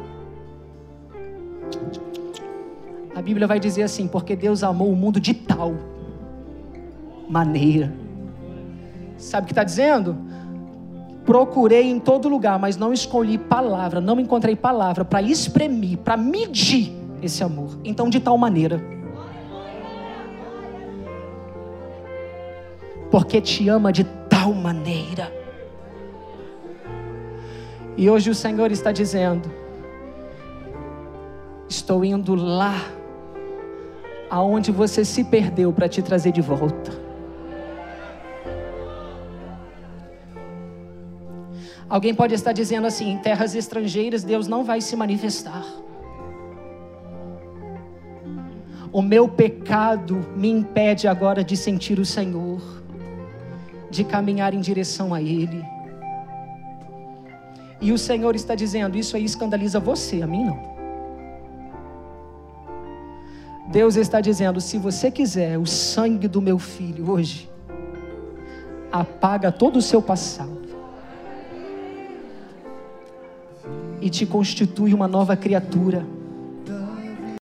[3.13, 5.75] A Bíblia vai dizer assim: porque Deus amou o mundo de tal
[7.29, 7.93] maneira.
[9.19, 10.17] Sabe o que está dizendo?
[11.25, 16.93] Procurei em todo lugar, mas não escolhi palavra, não encontrei palavra para espremir, para medir
[17.21, 17.81] esse amor.
[17.83, 18.81] Então, de tal maneira.
[23.11, 25.46] Porque te ama de tal maneira.
[27.97, 29.51] E hoje o Senhor está dizendo:
[31.69, 32.75] Estou indo lá,
[34.29, 37.07] aonde você se perdeu, para te trazer de volta.
[41.89, 45.65] Alguém pode estar dizendo assim: em terras estrangeiras Deus não vai se manifestar.
[48.93, 52.61] O meu pecado me impede agora de sentir o Senhor,
[53.91, 55.76] de caminhar em direção a Ele.
[57.81, 60.77] E o Senhor está dizendo: Isso aí escandaliza você, a mim não.
[63.69, 67.51] Deus está dizendo: Se você quiser o sangue do meu filho hoje,
[68.91, 70.57] apaga todo o seu passado
[74.01, 76.07] e te constitui uma nova criatura.